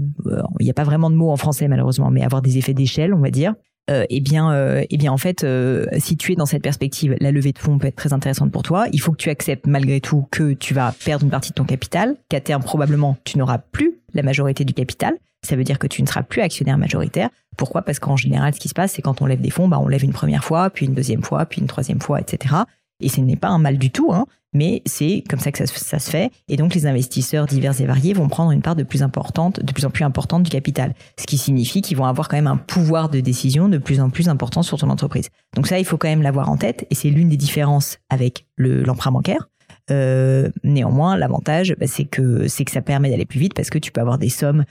n'y 0.59 0.69
a 0.69 0.73
pas 0.73 0.85
vraiment 0.85 1.09
de 1.09 1.15
mot 1.15 1.31
en 1.31 1.37
français, 1.37 1.67
malheureusement, 1.67 2.11
mais 2.11 2.23
avoir 2.23 2.41
des 2.41 2.57
effets 2.57 2.73
d'échelle, 2.73 3.13
on 3.13 3.19
va 3.19 3.29
dire. 3.29 3.55
Euh, 3.89 4.05
eh 4.09 4.19
bien, 4.19 4.51
euh, 4.53 4.83
eh 4.89 4.97
bien, 4.97 5.11
en 5.11 5.17
fait, 5.17 5.43
euh, 5.43 5.85
si 5.97 6.15
tu 6.15 6.31
es 6.31 6.35
dans 6.35 6.45
cette 6.45 6.61
perspective, 6.61 7.15
la 7.19 7.31
levée 7.31 7.51
de 7.51 7.59
fonds 7.59 7.79
peut 7.79 7.87
être 7.87 7.95
très 7.95 8.13
intéressante 8.13 8.51
pour 8.51 8.61
toi. 8.61 8.87
Il 8.93 9.01
faut 9.01 9.11
que 9.11 9.17
tu 9.17 9.29
acceptes 9.29 9.65
malgré 9.65 9.99
tout 9.99 10.27
que 10.31 10.53
tu 10.53 10.73
vas 10.73 10.93
perdre 11.03 11.23
une 11.23 11.31
partie 11.31 11.49
de 11.49 11.55
ton 11.55 11.63
capital, 11.63 12.15
qu'à 12.29 12.39
terme 12.39 12.61
probablement 12.61 13.17
tu 13.23 13.37
n'auras 13.37 13.57
plus 13.57 13.99
la 14.13 14.21
majorité 14.21 14.63
du 14.63 14.73
capital. 14.73 15.15
Ça 15.41 15.55
veut 15.55 15.63
dire 15.63 15.79
que 15.79 15.87
tu 15.87 16.01
ne 16.01 16.07
seras 16.07 16.23
plus 16.23 16.41
actionnaire 16.41 16.77
majoritaire. 16.77 17.29
Pourquoi? 17.57 17.81
Parce 17.81 17.99
qu'en 17.99 18.15
général, 18.15 18.53
ce 18.53 18.59
qui 18.59 18.69
se 18.69 18.73
passe, 18.73 18.93
c'est 18.93 19.01
quand 19.01 19.21
on 19.21 19.25
lève 19.25 19.41
des 19.41 19.49
fonds, 19.49 19.67
bah, 19.67 19.79
on 19.79 19.87
lève 19.87 20.03
une 20.03 20.13
première 20.13 20.43
fois, 20.43 20.69
puis 20.69 20.85
une 20.85 20.93
deuxième 20.93 21.23
fois, 21.23 21.45
puis 21.45 21.61
une 21.61 21.67
troisième 21.67 22.01
fois, 22.01 22.19
etc. 22.19 22.55
Et 22.99 23.09
ce 23.09 23.21
n'est 23.21 23.35
pas 23.35 23.49
un 23.49 23.59
mal 23.59 23.77
du 23.77 23.91
tout, 23.91 24.11
hein, 24.13 24.25
mais 24.53 24.81
c'est 24.85 25.23
comme 25.29 25.39
ça 25.39 25.51
que 25.51 25.65
ça, 25.65 25.99
se 25.99 26.09
fait. 26.09 26.31
Et 26.47 26.57
donc, 26.57 26.73
les 26.73 26.87
investisseurs 26.87 27.45
divers 27.45 27.79
et 27.79 27.85
variés 27.85 28.13
vont 28.13 28.27
prendre 28.27 28.51
une 28.51 28.61
part 28.61 28.75
de 28.75 28.83
plus 28.83 29.03
importante, 29.03 29.63
de 29.63 29.71
plus 29.71 29.85
en 29.85 29.89
plus 29.89 30.03
importante 30.03 30.43
du 30.43 30.49
capital. 30.49 30.93
Ce 31.19 31.25
qui 31.25 31.37
signifie 31.37 31.81
qu'ils 31.81 31.97
vont 31.97 32.05
avoir 32.05 32.27
quand 32.27 32.37
même 32.37 32.47
un 32.47 32.57
pouvoir 32.57 33.09
de 33.09 33.19
décision 33.19 33.69
de 33.69 33.77
plus 33.77 33.99
en 33.99 34.09
plus 34.09 34.27
important 34.27 34.63
sur 34.63 34.77
ton 34.77 34.89
entreprise. 34.89 35.29
Donc 35.55 35.67
ça, 35.67 35.79
il 35.79 35.85
faut 35.85 35.97
quand 35.97 36.09
même 36.09 36.23
l'avoir 36.23 36.49
en 36.49 36.57
tête. 36.57 36.87
Et 36.89 36.95
c'est 36.95 37.09
l'une 37.09 37.29
des 37.29 37.37
différences 37.37 37.99
avec 38.09 38.45
l'emprunt 38.57 39.11
bancaire. 39.11 39.49
Euh, 39.91 40.49
néanmoins, 40.63 41.15
l'avantage, 41.17 41.75
bah, 41.79 41.87
c'est 41.87 42.05
que 42.05 42.47
c'est 42.47 42.65
que 42.65 42.71
ça 42.71 42.81
permet 42.81 43.09
d'aller 43.09 43.25
plus 43.25 43.39
vite 43.39 43.53
parce 43.53 43.69
que 43.69 43.77
tu 43.77 43.91
peux 43.91 44.01
avoir 44.01 44.17
des 44.17 44.29
sommes 44.29 44.65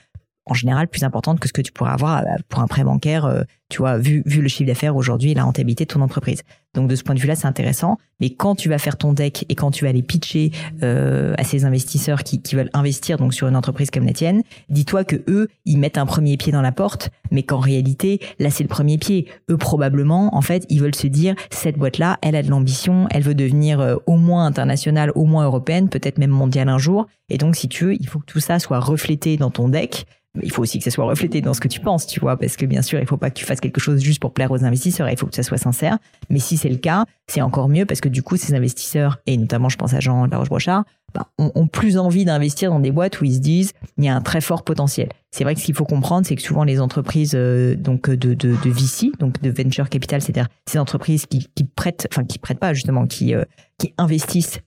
en 0.46 0.54
général 0.54 0.88
plus 0.88 1.04
importante 1.04 1.40
que 1.40 1.48
ce 1.48 1.52
que 1.52 1.60
tu 1.60 1.72
pourrais 1.72 1.90
avoir 1.90 2.18
euh, 2.18 2.24
pour 2.48 2.60
un 2.60 2.66
prêt 2.66 2.84
bancaire, 2.84 3.24
euh, 3.26 3.42
tu 3.68 3.78
vois, 3.78 3.98
vu, 3.98 4.22
vu 4.24 4.40
le 4.40 4.48
chiffre 4.48 4.66
d'affaires 4.66 4.96
aujourd'hui 4.96 5.32
et 5.32 5.34
la 5.34 5.44
rentabilité 5.44 5.84
de 5.84 5.92
ton 5.92 6.00
entreprise. 6.00 6.42
Donc 6.74 6.88
de 6.88 6.96
ce 6.96 7.02
point 7.02 7.14
de 7.14 7.20
vue-là, 7.20 7.34
c'est 7.34 7.46
intéressant. 7.46 7.98
Mais 8.20 8.30
quand 8.30 8.54
tu 8.54 8.68
vas 8.68 8.78
faire 8.78 8.96
ton 8.96 9.12
deck 9.12 9.44
et 9.48 9.54
quand 9.54 9.70
tu 9.70 9.84
vas 9.84 9.90
aller 9.90 10.02
pitcher 10.02 10.52
euh, 10.82 11.34
à 11.36 11.44
ces 11.44 11.64
investisseurs 11.64 12.24
qui, 12.24 12.40
qui 12.40 12.54
veulent 12.54 12.70
investir 12.72 13.18
donc 13.18 13.34
sur 13.34 13.46
une 13.46 13.56
entreprise 13.56 13.90
comme 13.90 14.06
la 14.06 14.12
tienne, 14.12 14.42
dis-toi 14.70 15.04
que 15.04 15.16
eux, 15.28 15.48
ils 15.66 15.78
mettent 15.78 15.98
un 15.98 16.06
premier 16.06 16.36
pied 16.38 16.50
dans 16.50 16.62
la 16.62 16.72
porte, 16.72 17.10
mais 17.30 17.42
qu'en 17.42 17.58
réalité, 17.58 18.20
là, 18.38 18.48
c'est 18.50 18.62
le 18.62 18.68
premier 18.68 18.96
pied. 18.96 19.26
Eux, 19.50 19.58
probablement, 19.58 20.34
en 20.34 20.42
fait, 20.42 20.64
ils 20.70 20.80
veulent 20.80 20.94
se 20.94 21.06
dire, 21.06 21.34
cette 21.50 21.76
boîte-là, 21.76 22.18
elle 22.22 22.36
a 22.36 22.42
de 22.42 22.50
l'ambition, 22.50 23.06
elle 23.10 23.22
veut 23.22 23.34
devenir 23.34 23.98
au 24.06 24.16
moins 24.16 24.46
internationale, 24.46 25.12
au 25.14 25.24
moins 25.24 25.44
européenne, 25.44 25.88
peut-être 25.88 26.18
même 26.18 26.30
mondiale 26.30 26.68
un 26.68 26.78
jour. 26.78 27.06
Et 27.28 27.36
donc, 27.36 27.56
si 27.56 27.68
tu 27.68 27.84
veux, 27.84 27.94
il 27.94 28.08
faut 28.08 28.18
que 28.18 28.26
tout 28.26 28.40
ça 28.40 28.58
soit 28.58 28.80
reflété 28.80 29.36
dans 29.36 29.50
ton 29.50 29.68
deck 29.68 30.06
il 30.42 30.50
faut 30.50 30.62
aussi 30.62 30.78
que 30.78 30.84
ça 30.84 30.90
soit 30.90 31.04
reflété 31.04 31.40
dans 31.40 31.54
ce 31.54 31.60
que 31.60 31.68
tu 31.68 31.80
penses, 31.80 32.06
tu 32.06 32.20
vois, 32.20 32.36
parce 32.36 32.56
que 32.56 32.66
bien 32.66 32.82
sûr, 32.82 32.98
il 32.98 33.06
faut 33.06 33.16
pas 33.16 33.30
que 33.30 33.38
tu 33.38 33.44
fasses 33.44 33.57
quelque 33.60 33.80
chose 33.80 34.00
juste 34.00 34.20
pour 34.20 34.32
plaire 34.32 34.50
aux 34.50 34.64
investisseurs, 34.64 35.08
il 35.08 35.18
faut 35.18 35.26
que 35.26 35.34
ça 35.34 35.42
soit 35.42 35.58
sincère. 35.58 35.98
Mais 36.30 36.38
si 36.38 36.56
c'est 36.56 36.68
le 36.68 36.76
cas, 36.76 37.04
c'est 37.26 37.40
encore 37.40 37.68
mieux 37.68 37.86
parce 37.86 38.00
que 38.00 38.08
du 38.08 38.22
coup, 38.22 38.36
ces 38.36 38.54
investisseurs, 38.54 39.18
et 39.26 39.36
notamment 39.36 39.68
je 39.68 39.76
pense 39.76 39.94
à 39.94 40.00
Jean 40.00 40.26
Laroche-Brochard, 40.26 40.84
bah, 41.14 41.26
ont, 41.38 41.66
plus 41.66 41.96
envie 41.96 42.26
d'investir 42.26 42.70
dans 42.70 42.80
des 42.80 42.90
boîtes 42.90 43.22
où 43.22 43.24
ils 43.24 43.36
se 43.36 43.40
disent 43.40 43.72
il 43.96 44.04
y 44.04 44.08
a 44.08 44.14
un 44.14 44.20
très 44.20 44.42
fort 44.42 44.62
potentiel. 44.62 45.08
C'est 45.30 45.42
vrai 45.42 45.54
que 45.54 45.60
ce 45.60 45.64
qu'il 45.64 45.74
faut 45.74 45.86
comprendre, 45.86 46.26
c'est 46.26 46.36
que 46.36 46.42
souvent 46.42 46.64
les 46.64 46.80
entreprises 46.80 47.32
euh, 47.34 47.76
donc 47.76 48.10
de, 48.10 48.34
de, 48.34 48.50
de 48.50 48.70
VC, 48.70 49.12
donc 49.18 49.40
de 49.40 49.50
venture 49.50 49.88
capital, 49.88 50.20
c'est-à-dire 50.20 50.48
ces 50.66 50.78
entreprises 50.78 51.24
qui, 51.24 51.48
qui 51.54 51.64
prêtent, 51.64 52.06
enfin 52.12 52.24
qui 52.24 52.38
prêtent 52.38 52.58
pas 52.58 52.74
justement, 52.74 53.06
qui 53.06 53.34
euh, 53.34 53.44
qui 53.78 53.94
investissent, 53.96 54.60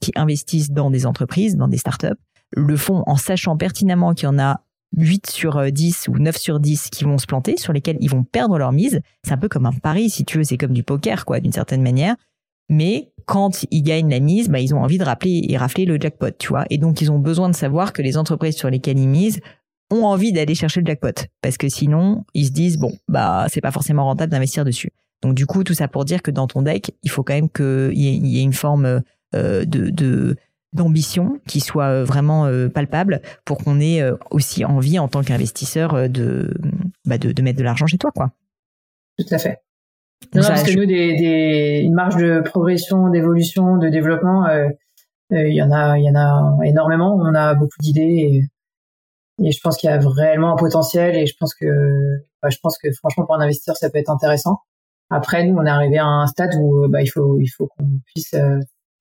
qui 0.00 0.12
investissent 0.16 0.70
dans 0.70 0.90
des 0.90 1.06
entreprises, 1.06 1.56
dans 1.56 1.68
des 1.68 1.78
startups, 1.78 2.08
le 2.52 2.76
font 2.76 3.02
en 3.06 3.16
sachant 3.16 3.56
pertinemment 3.56 4.12
qu'il 4.12 4.26
y 4.26 4.28
en 4.28 4.38
a 4.38 4.60
8 4.96 5.30
sur 5.30 5.70
10 5.70 6.08
euh, 6.08 6.12
ou 6.12 6.18
9 6.18 6.36
sur 6.36 6.60
10 6.60 6.90
qui 6.90 7.04
vont 7.04 7.18
se 7.18 7.26
planter, 7.26 7.56
sur 7.56 7.72
lesquels 7.72 7.96
ils 8.00 8.10
vont 8.10 8.24
perdre 8.24 8.58
leur 8.58 8.72
mise. 8.72 9.00
C'est 9.24 9.32
un 9.32 9.38
peu 9.38 9.48
comme 9.48 9.66
un 9.66 9.72
pari, 9.72 10.10
si 10.10 10.24
tu 10.24 10.38
veux, 10.38 10.44
c'est 10.44 10.56
comme 10.56 10.72
du 10.72 10.82
poker, 10.82 11.24
quoi, 11.24 11.40
d'une 11.40 11.52
certaine 11.52 11.82
manière. 11.82 12.16
Mais 12.68 13.12
quand 13.26 13.66
ils 13.70 13.82
gagnent 13.82 14.10
la 14.10 14.20
mise, 14.20 14.48
bah, 14.48 14.60
ils 14.60 14.74
ont 14.74 14.80
envie 14.80 14.98
de 14.98 15.04
rappeler 15.04 15.44
et 15.48 15.56
rafler 15.56 15.84
le 15.84 15.98
jackpot, 16.00 16.30
tu 16.38 16.48
vois. 16.48 16.64
Et 16.70 16.78
donc, 16.78 17.00
ils 17.00 17.10
ont 17.10 17.18
besoin 17.18 17.48
de 17.48 17.54
savoir 17.54 17.92
que 17.92 18.00
les 18.02 18.16
entreprises 18.16 18.56
sur 18.56 18.70
lesquelles 18.70 18.98
ils 18.98 19.08
misent 19.08 19.40
ont 19.90 20.04
envie 20.04 20.32
d'aller 20.32 20.54
chercher 20.54 20.80
le 20.80 20.86
jackpot. 20.86 21.26
Parce 21.42 21.56
que 21.56 21.68
sinon, 21.68 22.24
ils 22.32 22.46
se 22.46 22.52
disent, 22.52 22.78
bon, 22.78 22.92
bah, 23.08 23.46
c'est 23.48 23.60
pas 23.60 23.72
forcément 23.72 24.04
rentable 24.04 24.30
d'investir 24.30 24.64
dessus. 24.64 24.92
Donc, 25.22 25.34
du 25.34 25.46
coup, 25.46 25.64
tout 25.64 25.74
ça 25.74 25.88
pour 25.88 26.04
dire 26.04 26.22
que 26.22 26.30
dans 26.30 26.46
ton 26.46 26.62
deck, 26.62 26.92
il 27.02 27.10
faut 27.10 27.24
quand 27.24 27.34
même 27.34 27.50
qu'il 27.50 27.98
y, 27.98 28.38
ait 28.38 28.42
une 28.42 28.52
forme 28.52 29.02
euh, 29.34 29.64
de, 29.64 29.90
de 29.90 30.36
d'ambition 30.72 31.40
qui 31.46 31.60
soit 31.60 31.86
euh, 31.86 32.04
vraiment 32.04 32.46
euh, 32.46 32.68
palpable 32.68 33.20
pour 33.44 33.58
qu'on 33.58 33.80
ait 33.80 34.02
euh, 34.02 34.16
aussi 34.30 34.64
envie 34.64 34.98
en 34.98 35.08
tant 35.08 35.22
qu'investisseur 35.22 36.08
de, 36.08 36.54
bah 37.04 37.18
de, 37.18 37.32
de 37.32 37.42
mettre 37.42 37.58
de 37.58 37.64
l'argent 37.64 37.86
chez 37.86 37.98
toi 37.98 38.10
quoi. 38.14 38.30
Tout 39.18 39.26
à 39.30 39.38
fait. 39.38 39.58
Non, 40.34 40.42
parce 40.42 40.62
que 40.62 40.76
nous 40.76 40.86
des, 40.86 41.16
des, 41.16 41.80
une 41.82 41.94
marge 41.94 42.16
de 42.16 42.40
progression, 42.40 43.08
d'évolution, 43.08 43.78
de 43.78 43.88
développement, 43.88 44.46
il 45.30 45.54
y 45.54 45.62
en 45.62 45.72
a 45.72 45.98
il 45.98 46.04
y 46.04 46.10
en 46.10 46.14
a 46.14 46.58
énormément. 46.64 47.16
On 47.16 47.34
a 47.34 47.54
beaucoup 47.54 47.78
d'idées 47.80 48.46
et, 49.38 49.46
et, 49.46 49.50
je 49.50 49.60
pense 49.62 49.76
qu'il 49.78 49.90
y 49.90 49.92
a 49.92 49.98
réellement 49.98 50.52
un 50.52 50.56
potentiel 50.56 51.16
et 51.16 51.26
je 51.26 51.34
pense 51.40 51.54
que 51.54 51.66
bah, 52.42 52.50
je 52.50 52.58
pense 52.62 52.78
que 52.78 52.92
franchement 52.92 53.24
pour 53.24 53.34
un 53.34 53.40
investisseur 53.40 53.76
ça 53.76 53.90
peut 53.90 53.98
être 53.98 54.10
intéressant. 54.10 54.58
Après 55.08 55.42
nous 55.44 55.56
on 55.56 55.64
est 55.64 55.70
arrivé 55.70 55.98
à 55.98 56.06
un 56.06 56.26
stade 56.26 56.54
où 56.60 56.86
bah, 56.88 57.02
il 57.02 57.08
faut 57.08 57.40
il 57.40 57.48
faut 57.48 57.66
qu'on 57.66 58.00
puisse 58.06 58.34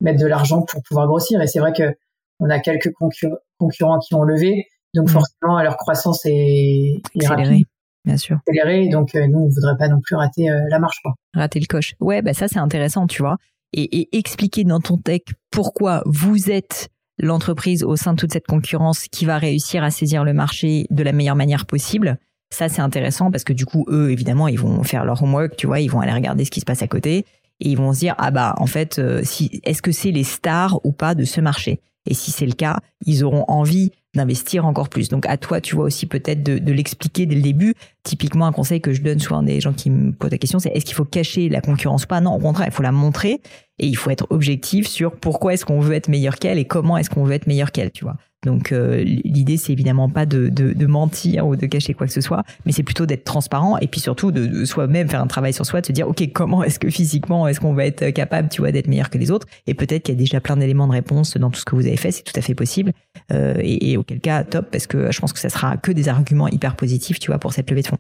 mettre 0.01 0.19
de 0.19 0.27
l'argent 0.27 0.61
pour 0.61 0.81
pouvoir 0.83 1.07
grossir. 1.07 1.41
Et 1.41 1.47
c'est 1.47 1.59
vrai 1.59 1.73
que 1.73 1.95
on 2.39 2.49
a 2.49 2.59
quelques 2.59 2.91
concurrents 2.93 3.99
qui 3.99 4.15
ont 4.15 4.23
levé, 4.23 4.65
donc 4.93 5.07
mm. 5.09 5.11
forcément 5.11 5.61
leur 5.61 5.77
croissance 5.77 6.21
est, 6.25 7.01
accélérée. 7.15 7.63
Bien 8.05 8.17
sûr. 8.17 8.39
Accélérée, 8.47 8.87
donc 8.89 9.13
euh, 9.15 9.27
nous 9.27 9.39
on 9.39 9.49
voudrait 9.49 9.77
pas 9.77 9.89
non 9.89 9.99
plus 10.01 10.15
rater 10.15 10.49
euh, 10.49 10.61
la 10.69 10.79
marche 10.79 10.99
quoi. 11.03 11.15
Rater 11.33 11.59
le 11.59 11.67
coche. 11.67 11.95
Ouais, 11.99 12.21
bah 12.21 12.33
ça 12.33 12.47
c'est 12.47 12.59
intéressant, 12.59 13.07
tu 13.07 13.21
vois. 13.21 13.37
Et, 13.73 13.99
et 13.99 14.17
expliquer 14.17 14.63
dans 14.63 14.79
ton 14.79 14.97
tech 14.97 15.21
pourquoi 15.51 16.01
vous 16.05 16.49
êtes 16.49 16.89
l'entreprise 17.19 17.83
au 17.83 17.95
sein 17.97 18.13
de 18.13 18.17
toute 18.17 18.31
cette 18.31 18.47
concurrence 18.47 19.07
qui 19.09 19.25
va 19.25 19.37
réussir 19.37 19.83
à 19.83 19.91
saisir 19.91 20.23
le 20.23 20.33
marché 20.33 20.85
de 20.89 21.03
la 21.03 21.11
meilleure 21.11 21.35
manière 21.35 21.65
possible. 21.65 22.17
Ça, 22.51 22.67
c'est 22.67 22.81
intéressant 22.81 23.29
parce 23.29 23.43
que 23.43 23.53
du 23.53 23.65
coup, 23.65 23.85
eux, 23.89 24.09
évidemment, 24.09 24.47
ils 24.47 24.57
vont 24.57 24.81
faire 24.83 25.05
leur 25.05 25.21
homework, 25.21 25.55
tu 25.55 25.67
vois, 25.67 25.81
ils 25.81 25.91
vont 25.91 25.99
aller 25.99 26.13
regarder 26.13 26.45
ce 26.45 26.51
qui 26.51 26.61
se 26.61 26.65
passe 26.65 26.81
à 26.81 26.87
côté 26.87 27.25
et 27.59 27.69
ils 27.69 27.77
vont 27.77 27.93
se 27.93 27.99
dire 27.99 28.15
ah 28.17 28.31
bah 28.31 28.55
en 28.57 28.67
fait 28.67 28.99
euh, 28.99 29.21
si 29.23 29.61
est-ce 29.63 29.81
que 29.81 29.91
c'est 29.91 30.11
les 30.11 30.23
stars 30.23 30.79
ou 30.85 30.91
pas 30.91 31.15
de 31.15 31.25
ce 31.25 31.41
marché? 31.41 31.81
Et 32.05 32.13
si 32.13 32.31
c'est 32.31 32.45
le 32.45 32.53
cas 32.53 32.79
ils 33.05 33.23
auront 33.23 33.45
envie 33.47 33.91
d'investir 34.15 34.65
encore 34.65 34.89
plus. 34.89 35.09
Donc 35.09 35.25
à 35.27 35.37
toi 35.37 35.61
tu 35.61 35.75
vois 35.75 35.85
aussi 35.85 36.05
peut-être 36.05 36.41
de, 36.41 36.57
de 36.57 36.73
l'expliquer 36.73 37.25
dès 37.25 37.35
le 37.35 37.41
début. 37.41 37.75
Typiquement 38.03 38.47
un 38.47 38.51
conseil 38.51 38.81
que 38.81 38.93
je 38.93 39.01
donne 39.01 39.19
souvent 39.19 39.43
des 39.43 39.61
gens 39.61 39.73
qui 39.73 39.89
me 39.89 40.11
posent 40.11 40.31
la 40.31 40.37
question 40.37 40.59
c'est 40.59 40.69
est-ce 40.69 40.85
qu'il 40.85 40.95
faut 40.95 41.05
cacher 41.05 41.49
la 41.49 41.61
concurrence 41.61 42.05
pas? 42.05 42.21
Non 42.21 42.33
au 42.35 42.39
contraire 42.39 42.67
il 42.67 42.73
faut 42.73 42.83
la 42.83 42.91
montrer. 42.91 43.41
Et 43.77 43.87
il 43.87 43.95
faut 43.95 44.09
être 44.09 44.27
objectif 44.29 44.87
sur 44.87 45.15
pourquoi 45.15 45.53
est-ce 45.53 45.65
qu'on 45.65 45.79
veut 45.79 45.93
être 45.93 46.09
meilleur 46.09 46.35
qu'elle 46.35 46.57
et 46.57 46.65
comment 46.65 46.97
est-ce 46.97 47.09
qu'on 47.09 47.23
veut 47.23 47.33
être 47.33 47.47
meilleur 47.47 47.71
qu'elle 47.71 47.91
tu 47.91 48.03
vois 48.03 48.17
donc 48.45 48.71
euh, 48.71 49.03
l'idée 49.03 49.57
c'est 49.57 49.73
évidemment 49.73 50.09
pas 50.09 50.25
de, 50.25 50.47
de, 50.47 50.85
mentir 50.85 51.45
ou 51.45 51.55
de 51.55 51.65
cacher 51.65 51.93
quoi 51.93 52.07
que 52.07 52.13
ce 52.13 52.21
soit, 52.21 52.43
mais 52.65 52.71
c'est 52.71 52.83
plutôt 52.83 53.05
d'être 53.05 53.25
transparent 53.25 53.77
et 53.79 53.87
puis 53.87 53.99
surtout 53.99 54.31
de, 54.31 54.63
soi-même 54.65 55.09
faire 55.09 55.21
un 55.21 55.27
travail 55.27 55.51
sur 55.51 55.65
soi, 55.65 55.81
de 55.81 55.85
se 55.85 55.91
dire 55.91 56.07
ok 56.07 56.31
comment 56.33 56.63
est-ce 56.63 56.79
que 56.79 56.89
physiquement 56.89 57.47
est-ce 57.47 57.59
qu'on 57.59 57.73
va 57.73 57.85
être 57.85 58.09
capable 58.11 58.49
tu 58.49 58.61
vois 58.61 58.71
d'être 58.71 58.87
meilleur 58.87 59.09
que 59.09 59.17
les 59.17 59.29
autres? 59.29 59.45
Et 59.67 59.73
peut-être 59.73 60.03
qu'il 60.03 60.15
y 60.15 60.17
a 60.17 60.19
déjà 60.19 60.39
plein 60.39 60.55
d'éléments 60.55 60.87
de 60.87 60.93
réponse 60.93 61.35
dans 61.37 61.49
tout 61.49 61.59
ce 61.59 61.65
que 61.65 61.75
vous 61.75 61.85
avez 61.85 61.97
fait, 61.97 62.11
c'est 62.11 62.23
tout 62.23 62.33
à 62.35 62.41
fait 62.41 62.55
possible 62.55 62.93
euh, 63.31 63.55
et, 63.59 63.91
et, 63.91 63.97
auquel 63.97 64.21
cas 64.21 64.43
top 64.45 64.71
parce 64.71 64.87
que 64.87 65.11
je 65.11 65.19
pense 65.19 65.33
que 65.33 65.39
ça 65.39 65.49
sera 65.49 65.75
que 65.75 65.91
des 65.91 66.07
arguments 66.07 66.47
hyper 66.47 66.75
positifs 66.75 67.19
tu 67.19 67.27
vois 67.27 67.39
pour 67.39 67.51
cette 67.53 67.69
levée 67.69 67.81
de 67.81 67.87
fonds. 67.87 67.97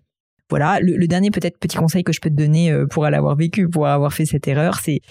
Voilà, 0.49 0.79
le, 0.79 0.95
le 0.97 1.07
dernier 1.07 1.29
peut-être 1.31 1.59
petit 1.59 1.77
conseil 1.77 2.03
que 2.03 2.13
je 2.13 2.21
peux 2.21 2.29
te 2.29 2.35
donner 2.35 2.71
euh, 2.71 2.87
pour 2.87 3.07
l'avoir 3.07 3.35
vécu, 3.35 3.69
pour 3.69 3.87
avoir 3.87 4.13
fait 4.13 4.25
cette 4.25 4.47
erreur, 4.47 4.79
c'est 4.79 5.01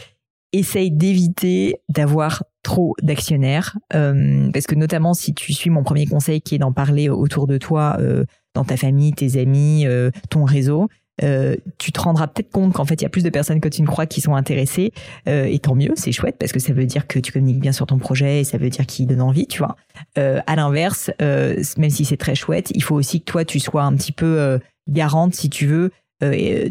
essaye 0.52 0.90
d'éviter 0.90 1.76
d'avoir 1.88 2.44
trop 2.62 2.94
d'actionnaires, 3.02 3.78
euh, 3.94 4.50
parce 4.52 4.66
que 4.66 4.74
notamment 4.74 5.14
si 5.14 5.34
tu 5.34 5.52
suis 5.52 5.70
mon 5.70 5.82
premier 5.82 6.06
conseil 6.06 6.40
qui 6.40 6.54
est 6.54 6.58
d'en 6.58 6.72
parler 6.72 7.08
autour 7.08 7.46
de 7.46 7.58
toi, 7.58 7.96
euh, 7.98 8.24
dans 8.54 8.64
ta 8.64 8.76
famille, 8.76 9.12
tes 9.12 9.40
amis, 9.40 9.86
euh, 9.86 10.10
ton 10.30 10.44
réseau, 10.44 10.88
tu 11.78 11.90
te 11.90 12.00
rendras 12.00 12.28
peut-être 12.28 12.52
compte 12.52 12.74
qu'en 12.74 12.84
fait 12.84 12.94
il 12.94 13.02
y 13.02 13.06
a 13.06 13.08
plus 13.08 13.24
de 13.24 13.30
personnes 13.30 13.60
que 13.60 13.68
tu 13.68 13.82
ne 13.82 13.88
crois 13.88 14.06
qui 14.06 14.20
sont 14.20 14.36
intéressées, 14.36 14.92
et 15.26 15.58
tant 15.58 15.74
mieux, 15.74 15.92
c'est 15.96 16.12
chouette 16.12 16.36
parce 16.38 16.52
que 16.52 16.60
ça 16.60 16.72
veut 16.72 16.86
dire 16.86 17.08
que 17.08 17.18
tu 17.18 17.32
communiques 17.32 17.58
bien 17.58 17.72
sur 17.72 17.86
ton 17.86 17.98
projet 17.98 18.40
et 18.40 18.44
ça 18.44 18.56
veut 18.56 18.70
dire 18.70 18.86
qu'il 18.86 19.08
donne 19.08 19.22
envie, 19.22 19.48
tu 19.48 19.58
vois. 19.58 19.74
à 20.14 20.54
l'inverse, 20.54 21.10
même 21.18 21.90
si 21.90 22.04
c'est 22.04 22.16
très 22.16 22.36
chouette, 22.36 22.70
il 22.72 22.84
faut 22.84 22.94
aussi 22.94 23.18
que 23.18 23.24
toi 23.24 23.44
tu 23.44 23.58
sois 23.58 23.82
un 23.82 23.96
petit 23.96 24.12
peu 24.12 24.60
garante, 24.86 25.34
si 25.34 25.50
tu 25.50 25.66
veux, 25.66 25.90
de, 26.20 26.68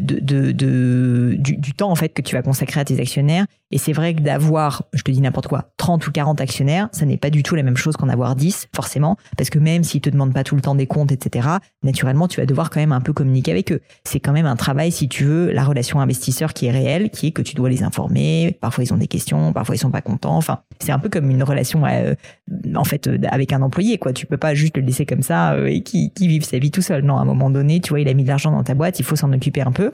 de 0.52 1.36
du, 1.38 1.72
temps 1.72 1.90
en 1.90 1.94
fait 1.94 2.10
que 2.10 2.22
tu 2.22 2.34
vas 2.34 2.42
consacrer 2.42 2.80
à 2.80 2.84
tes 2.84 3.00
actionnaires. 3.00 3.46
Et 3.70 3.76
c'est 3.76 3.92
vrai 3.92 4.14
que 4.14 4.20
d'avoir, 4.20 4.84
je 4.94 5.02
te 5.02 5.10
dis 5.10 5.20
n'importe 5.20 5.46
quoi, 5.46 5.70
30 5.76 6.06
ou 6.06 6.10
40 6.10 6.40
actionnaires, 6.40 6.88
ça 6.92 7.04
n'est 7.04 7.18
pas 7.18 7.28
du 7.28 7.42
tout 7.42 7.54
la 7.54 7.62
même 7.62 7.76
chose 7.76 7.96
qu'en 7.98 8.08
avoir 8.08 8.34
10, 8.34 8.68
forcément, 8.74 9.18
parce 9.36 9.50
que 9.50 9.58
même 9.58 9.84
s'ils 9.84 10.00
te 10.00 10.08
demandent 10.08 10.32
pas 10.32 10.44
tout 10.44 10.56
le 10.56 10.62
temps 10.62 10.74
des 10.74 10.86
comptes, 10.86 11.12
etc., 11.12 11.48
naturellement, 11.82 12.28
tu 12.28 12.40
vas 12.40 12.46
devoir 12.46 12.70
quand 12.70 12.80
même 12.80 12.92
un 12.92 13.02
peu 13.02 13.12
communiquer 13.12 13.50
avec 13.50 13.70
eux. 13.72 13.80
C'est 14.04 14.20
quand 14.20 14.32
même 14.32 14.46
un 14.46 14.56
travail, 14.56 14.90
si 14.90 15.08
tu 15.08 15.24
veux, 15.24 15.52
la 15.52 15.64
relation 15.64 16.00
investisseur 16.00 16.54
qui 16.54 16.66
est 16.66 16.70
réelle, 16.70 17.10
qui 17.10 17.26
est 17.26 17.30
que 17.30 17.42
tu 17.42 17.54
dois 17.54 17.68
les 17.68 17.82
informer. 17.82 18.56
Parfois, 18.60 18.84
ils 18.84 18.94
ont 18.94 18.96
des 18.96 19.06
questions, 19.06 19.52
parfois, 19.52 19.74
ils 19.74 19.78
sont 19.78 19.90
pas 19.90 20.00
contents. 20.00 20.36
Enfin, 20.36 20.60
c'est 20.80 20.92
un 20.92 20.98
peu 20.98 21.10
comme 21.10 21.30
une 21.30 21.42
relation, 21.42 21.84
euh, 21.84 22.14
en 22.74 22.84
fait, 22.84 23.06
euh, 23.06 23.18
avec 23.30 23.52
un 23.52 23.60
employé, 23.60 23.98
quoi. 23.98 24.14
Tu 24.14 24.24
peux 24.24 24.38
pas 24.38 24.54
juste 24.54 24.78
le 24.78 24.82
laisser 24.82 25.04
comme 25.04 25.22
ça 25.22 25.58
et 25.66 25.82
qui, 25.82 26.10
qui 26.12 26.26
vive 26.26 26.44
sa 26.44 26.58
vie 26.58 26.70
tout 26.70 26.82
seul. 26.82 27.04
Non, 27.04 27.18
à 27.18 27.20
un 27.20 27.26
moment 27.26 27.50
donné, 27.50 27.80
tu 27.80 27.90
vois, 27.90 28.00
il 28.00 28.08
a 28.08 28.14
mis 28.14 28.22
de 28.22 28.28
l'argent 28.28 28.50
dans 28.50 28.64
ta 28.64 28.74
boîte, 28.74 28.98
il 28.98 29.04
faut 29.04 29.16
s'en 29.16 29.30
un 29.64 29.72
peu. 29.72 29.92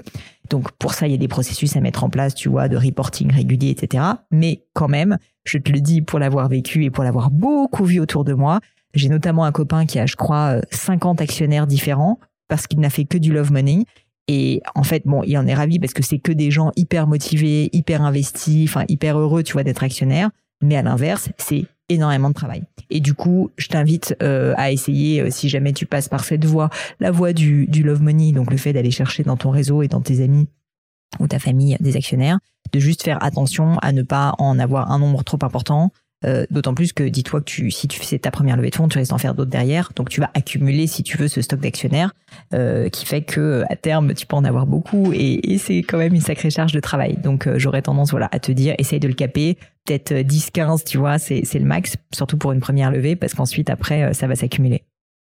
Donc 0.51 0.71
pour 0.73 0.95
ça, 0.95 1.07
il 1.07 1.13
y 1.13 1.15
a 1.15 1.19
des 1.19 1.29
processus 1.29 1.77
à 1.77 1.81
mettre 1.81 2.05
en 2.05 2.11
place, 2.11 2.35
tu 2.35 2.49
vois, 2.49 2.69
de 2.69 2.77
reporting 2.77 3.33
régulier, 3.33 3.71
etc. 3.71 4.05
Mais 4.31 4.65
quand 4.73 4.89
même, 4.89 5.19
je 5.45 5.59
te 5.59 5.71
le 5.73 5.81
dis 5.81 6.03
pour 6.03 6.19
l'avoir 6.19 6.49
vécu 6.49 6.85
et 6.85 6.91
pour 6.91 7.05
l'avoir 7.05 7.31
beaucoup 7.31 7.85
vu 7.85 8.01
autour 8.01 8.25
de 8.25 8.35
moi, 8.35 8.61
j'ai 8.95 9.09
notamment 9.09 9.45
un 9.45 9.53
copain 9.53 9.87
qui 9.87 9.99
a, 9.99 10.07
je 10.07 10.17
crois, 10.17 10.61
50 10.71 11.21
actionnaires 11.21 11.67
différents 11.67 12.19
parce 12.49 12.67
qu'il 12.67 12.81
n'a 12.81 12.91
fait 12.91 13.05
que 13.05 13.19
du 13.19 13.33
love 13.33 13.53
money. 13.53 13.85
Et 14.29 14.63
en 14.75 14.83
fait, 14.85 15.03
bon, 15.05 15.23
il 15.25 15.37
en 15.37 15.47
est 15.47 15.55
ravi 15.55 15.79
parce 15.79 15.93
que 15.93 16.03
c'est 16.03 16.19
que 16.19 16.33
des 16.33 16.51
gens 16.51 16.71
hyper 16.77 17.07
motivés, 17.07 17.69
hyper 17.73 18.03
investis, 18.03 18.69
enfin 18.69 18.85
hyper 18.89 19.19
heureux, 19.19 19.43
tu 19.43 19.53
vois, 19.53 19.65
d'être 19.65 19.83
actionnaire. 19.83 20.31
Mais 20.63 20.77
à 20.77 20.83
l'inverse, 20.83 21.29
c'est 21.37 21.67
énormément 21.89 22.29
de 22.29 22.35
travail. 22.35 22.63
Et 22.91 23.01
du 23.01 23.15
coup, 23.15 23.51
je 23.57 23.69
t'invite 23.69 24.17
euh, 24.23 24.55
à 24.57 24.71
essayer, 24.71 25.21
euh, 25.21 25.31
si 25.31 25.49
jamais 25.49 25.73
tu 25.73 25.87
passes 25.87 26.09
par 26.09 26.25
cette 26.25 26.45
voie, 26.45 26.71
la 27.01 27.11
voie 27.11 27.33
du, 27.33 27.67
du 27.67 27.83
love 27.83 28.03
money, 28.03 28.33
donc 28.33 28.51
le 28.51 28.57
fait 28.57 28.73
d'aller 28.73 28.91
chercher 28.91 29.23
dans 29.23 29.37
ton 29.37 29.51
réseau 29.51 29.83
et 29.83 29.89
dans 29.89 30.01
tes 30.01 30.23
amis 30.23 30.49
ou 31.21 31.29
ta 31.29 31.39
famille 31.39 31.77
des 31.81 31.97
actionnaires, 31.97 32.39
de 32.73 32.79
juste 32.81 33.03
faire 33.03 33.23
attention 33.23 33.79
à 33.79 33.93
ne 33.93 34.03
pas 34.03 34.35
en 34.39 34.59
avoir 34.59 34.91
un 34.91 34.99
nombre 34.99 35.23
trop 35.23 35.39
important, 35.43 35.93
euh, 36.25 36.45
D'autant 36.51 36.75
plus 36.75 36.93
que 36.93 37.05
dis-toi 37.05 37.41
que 37.41 37.45
tu, 37.45 37.71
si 37.71 37.89
tu 37.89 38.01
fais 38.01 38.19
ta 38.19 38.31
première 38.31 38.57
levée 38.57 38.71
de 38.71 38.75
fonds, 38.75 38.89
tu 38.89 38.99
risques 38.99 39.11
d'en 39.11 39.19
faire 39.19 39.35
d'autres 39.35 39.51
derrière. 39.51 39.91
Donc 39.97 40.09
tu 40.09 40.21
vas 40.21 40.31
accumuler, 40.35 40.87
si 40.87 41.03
tu 41.03 41.17
veux, 41.17 41.29
ce 41.29 41.43
stock 41.43 41.61
d'actionnaires 41.61 42.13
euh, 42.53 42.89
qui 42.89 43.05
fait 43.07 43.23
que 43.23 43.65
à 43.71 43.77
terme, 43.77 44.15
tu 44.15 44.27
peux 44.27 44.37
en 44.37 44.45
avoir 44.45 44.67
beaucoup 44.67 45.13
et, 45.13 45.53
et 45.53 45.59
c'est 45.59 45.79
quand 45.79 45.99
même 45.99 46.15
une 46.15 46.21
sacrée 46.21 46.51
charge 46.51 46.73
de 46.73 46.81
travail. 46.81 47.17
Donc 47.17 47.47
euh, 47.47 47.59
j'aurais 47.59 47.83
tendance 47.83 48.11
voilà, 48.11 48.29
à 48.33 48.39
te 48.39 48.53
dire, 48.53 48.75
essaye 48.79 49.01
de 49.01 49.09
le 49.09 49.15
caper. 49.15 49.57
Peut-être 49.87 50.13
10-15, 50.13 50.81
euh, 50.81 50.85
tu 50.87 50.99
vois, 50.99 51.19
c'est 51.19 51.43
le 51.55 51.65
max, 51.65 51.97
surtout 52.15 52.39
pour 52.39 52.53
une 52.53 52.61
première 52.61 52.91
levée, 52.91 53.17
parce 53.17 53.35
qu'ensuite, 53.35 53.69
après, 53.69 54.03
euh, 54.03 54.13
ça 54.13 54.27
va 54.27 54.35
s'accumuler. 54.35 54.83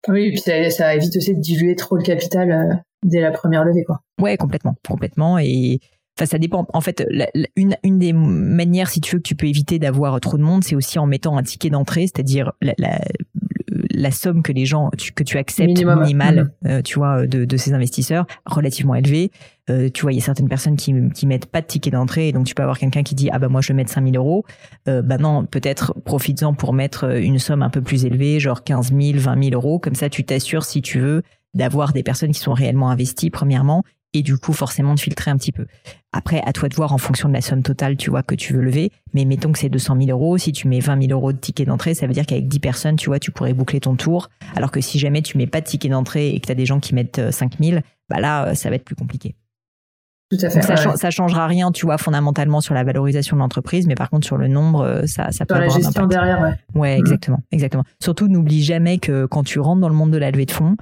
Oui, 0.08 0.26
et 0.26 0.30
puis 0.30 0.40
ça, 0.40 0.70
ça, 0.70 0.94
évite 0.94 1.14
aussi 1.16 1.34
de 1.34 1.40
diluer 1.40 1.74
trop 1.74 1.96
le 1.96 2.02
capital 2.02 2.82
dès 3.04 3.20
la 3.20 3.32
première 3.32 3.64
levée, 3.64 3.84
quoi. 3.84 4.00
Ouais, 4.20 4.36
complètement, 4.36 4.74
complètement. 4.86 5.38
Et 5.38 5.80
Enfin, 6.18 6.26
ça 6.26 6.38
dépend. 6.38 6.66
En 6.72 6.80
fait, 6.80 7.06
une, 7.56 7.76
une 7.82 7.98
des 7.98 8.12
manières, 8.14 8.88
si 8.88 9.00
tu 9.00 9.16
veux, 9.16 9.18
que 9.18 9.28
tu 9.28 9.34
peux 9.34 9.46
éviter 9.46 9.78
d'avoir 9.78 10.18
trop 10.20 10.38
de 10.38 10.42
monde, 10.42 10.64
c'est 10.64 10.74
aussi 10.74 10.98
en 10.98 11.06
mettant 11.06 11.36
un 11.36 11.42
ticket 11.42 11.68
d'entrée, 11.68 12.06
c'est-à-dire 12.06 12.52
la, 12.62 12.72
la, 12.78 13.00
la, 13.90 14.10
somme 14.10 14.42
que 14.42 14.50
les 14.50 14.64
gens, 14.64 14.90
que 15.14 15.22
tu 15.22 15.36
acceptes 15.36 15.68
Minimum. 15.68 16.00
minimale, 16.00 16.52
mmh. 16.62 16.68
euh, 16.68 16.82
tu 16.82 16.98
vois, 16.98 17.26
de, 17.26 17.44
de, 17.44 17.56
ces 17.58 17.74
investisseurs, 17.74 18.26
relativement 18.46 18.94
élevée. 18.94 19.30
Euh, 19.68 19.90
tu 19.92 20.02
vois, 20.02 20.12
il 20.12 20.16
y 20.16 20.18
a 20.18 20.24
certaines 20.24 20.48
personnes 20.48 20.76
qui, 20.76 20.94
qui 21.14 21.26
mettent 21.26 21.46
pas 21.46 21.60
de 21.60 21.66
ticket 21.66 21.90
d'entrée, 21.90 22.28
et 22.28 22.32
donc 22.32 22.46
tu 22.46 22.54
peux 22.54 22.62
avoir 22.62 22.78
quelqu'un 22.78 23.02
qui 23.02 23.14
dit 23.14 23.28
ah 23.30 23.38
bah 23.38 23.48
moi 23.48 23.60
je 23.60 23.68
vais 23.68 23.74
mettre 23.74 23.92
5000 23.92 24.16
euros. 24.16 24.46
Euh, 24.88 25.02
bah 25.02 25.18
non, 25.18 25.44
peut-être 25.44 25.92
profites-en 26.04 26.54
pour 26.54 26.72
mettre 26.72 27.04
une 27.18 27.38
somme 27.38 27.62
un 27.62 27.70
peu 27.70 27.82
plus 27.82 28.06
élevée, 28.06 28.40
genre 28.40 28.64
15 28.64 28.94
000, 28.98 29.18
20 29.18 29.42
000 29.50 29.54
euros. 29.54 29.78
Comme 29.78 29.96
ça, 29.96 30.08
tu 30.08 30.24
t'assures 30.24 30.64
si 30.64 30.80
tu 30.80 30.98
veux 30.98 31.22
d'avoir 31.52 31.92
des 31.92 32.02
personnes 32.02 32.32
qui 32.32 32.40
sont 32.40 32.54
réellement 32.54 32.90
investies 32.90 33.30
premièrement 33.30 33.82
et 34.16 34.22
du 34.22 34.38
coup 34.38 34.52
forcément 34.52 34.94
de 34.94 35.00
filtrer 35.00 35.30
un 35.30 35.36
petit 35.36 35.52
peu. 35.52 35.66
Après, 36.12 36.40
à 36.46 36.52
toi 36.52 36.68
de 36.68 36.74
voir 36.74 36.92
en 36.92 36.98
fonction 36.98 37.28
de 37.28 37.34
la 37.34 37.42
somme 37.42 37.62
totale, 37.62 37.96
tu 37.96 38.08
vois, 38.08 38.22
que 38.22 38.34
tu 38.34 38.54
veux 38.54 38.62
lever. 38.62 38.90
Mais 39.12 39.26
mettons 39.26 39.52
que 39.52 39.58
c'est 39.58 39.68
200 39.68 39.96
000 40.00 40.10
euros. 40.10 40.38
Si 40.38 40.52
tu 40.52 40.66
mets 40.66 40.80
20 40.80 41.08
000 41.08 41.12
euros 41.12 41.32
de 41.32 41.38
ticket 41.38 41.66
d'entrée, 41.66 41.94
ça 41.94 42.06
veut 42.06 42.14
dire 42.14 42.24
qu'avec 42.24 42.48
10 42.48 42.58
personnes, 42.60 42.96
tu 42.96 43.10
vois, 43.10 43.18
tu 43.18 43.30
pourrais 43.30 43.52
boucler 43.52 43.80
ton 43.80 43.96
tour. 43.96 44.30
Alors 44.54 44.70
que 44.70 44.80
si 44.80 44.98
jamais 44.98 45.20
tu 45.20 45.36
mets 45.36 45.46
pas 45.46 45.60
de 45.60 45.66
ticket 45.66 45.90
d'entrée 45.90 46.30
et 46.30 46.40
que 46.40 46.46
tu 46.46 46.52
as 46.52 46.54
des 46.54 46.66
gens 46.66 46.80
qui 46.80 46.94
mettent 46.94 47.30
5 47.30 47.52
euh, 47.52 47.64
000, 47.64 47.80
bah 48.08 48.20
là, 48.20 48.46
euh, 48.46 48.54
ça 48.54 48.70
va 48.70 48.76
être 48.76 48.84
plus 48.84 48.96
compliqué. 48.96 49.34
Tout 50.30 50.38
à 50.42 50.50
fait. 50.50 50.60
ça, 50.60 51.10
changera 51.10 51.46
rien, 51.46 51.70
tu 51.70 51.86
vois, 51.86 51.98
fondamentalement 51.98 52.60
sur 52.60 52.74
la 52.74 52.82
valorisation 52.82 53.36
de 53.36 53.42
l'entreprise, 53.42 53.86
mais 53.86 53.94
par 53.94 54.10
contre 54.10 54.26
sur 54.26 54.36
le 54.36 54.48
nombre, 54.48 54.80
euh, 54.80 55.06
ça, 55.06 55.30
ça 55.30 55.46
peut 55.46 55.54
sur 55.54 55.60
la 55.60 55.68
gestion 55.68 56.06
derrière, 56.08 56.40
ouais. 56.40 56.54
Ouais, 56.74 56.96
mm. 56.96 57.00
exactement, 57.00 57.38
exactement. 57.52 57.84
Surtout, 58.02 58.26
n'oublie 58.26 58.64
jamais 58.64 58.98
que 58.98 59.26
quand 59.26 59.44
tu 59.44 59.60
rentres 59.60 59.80
dans 59.80 59.88
le 59.88 59.94
monde 59.94 60.10
de 60.10 60.18
la 60.18 60.32
levée 60.32 60.46
de 60.46 60.50
fonds, 60.50 60.76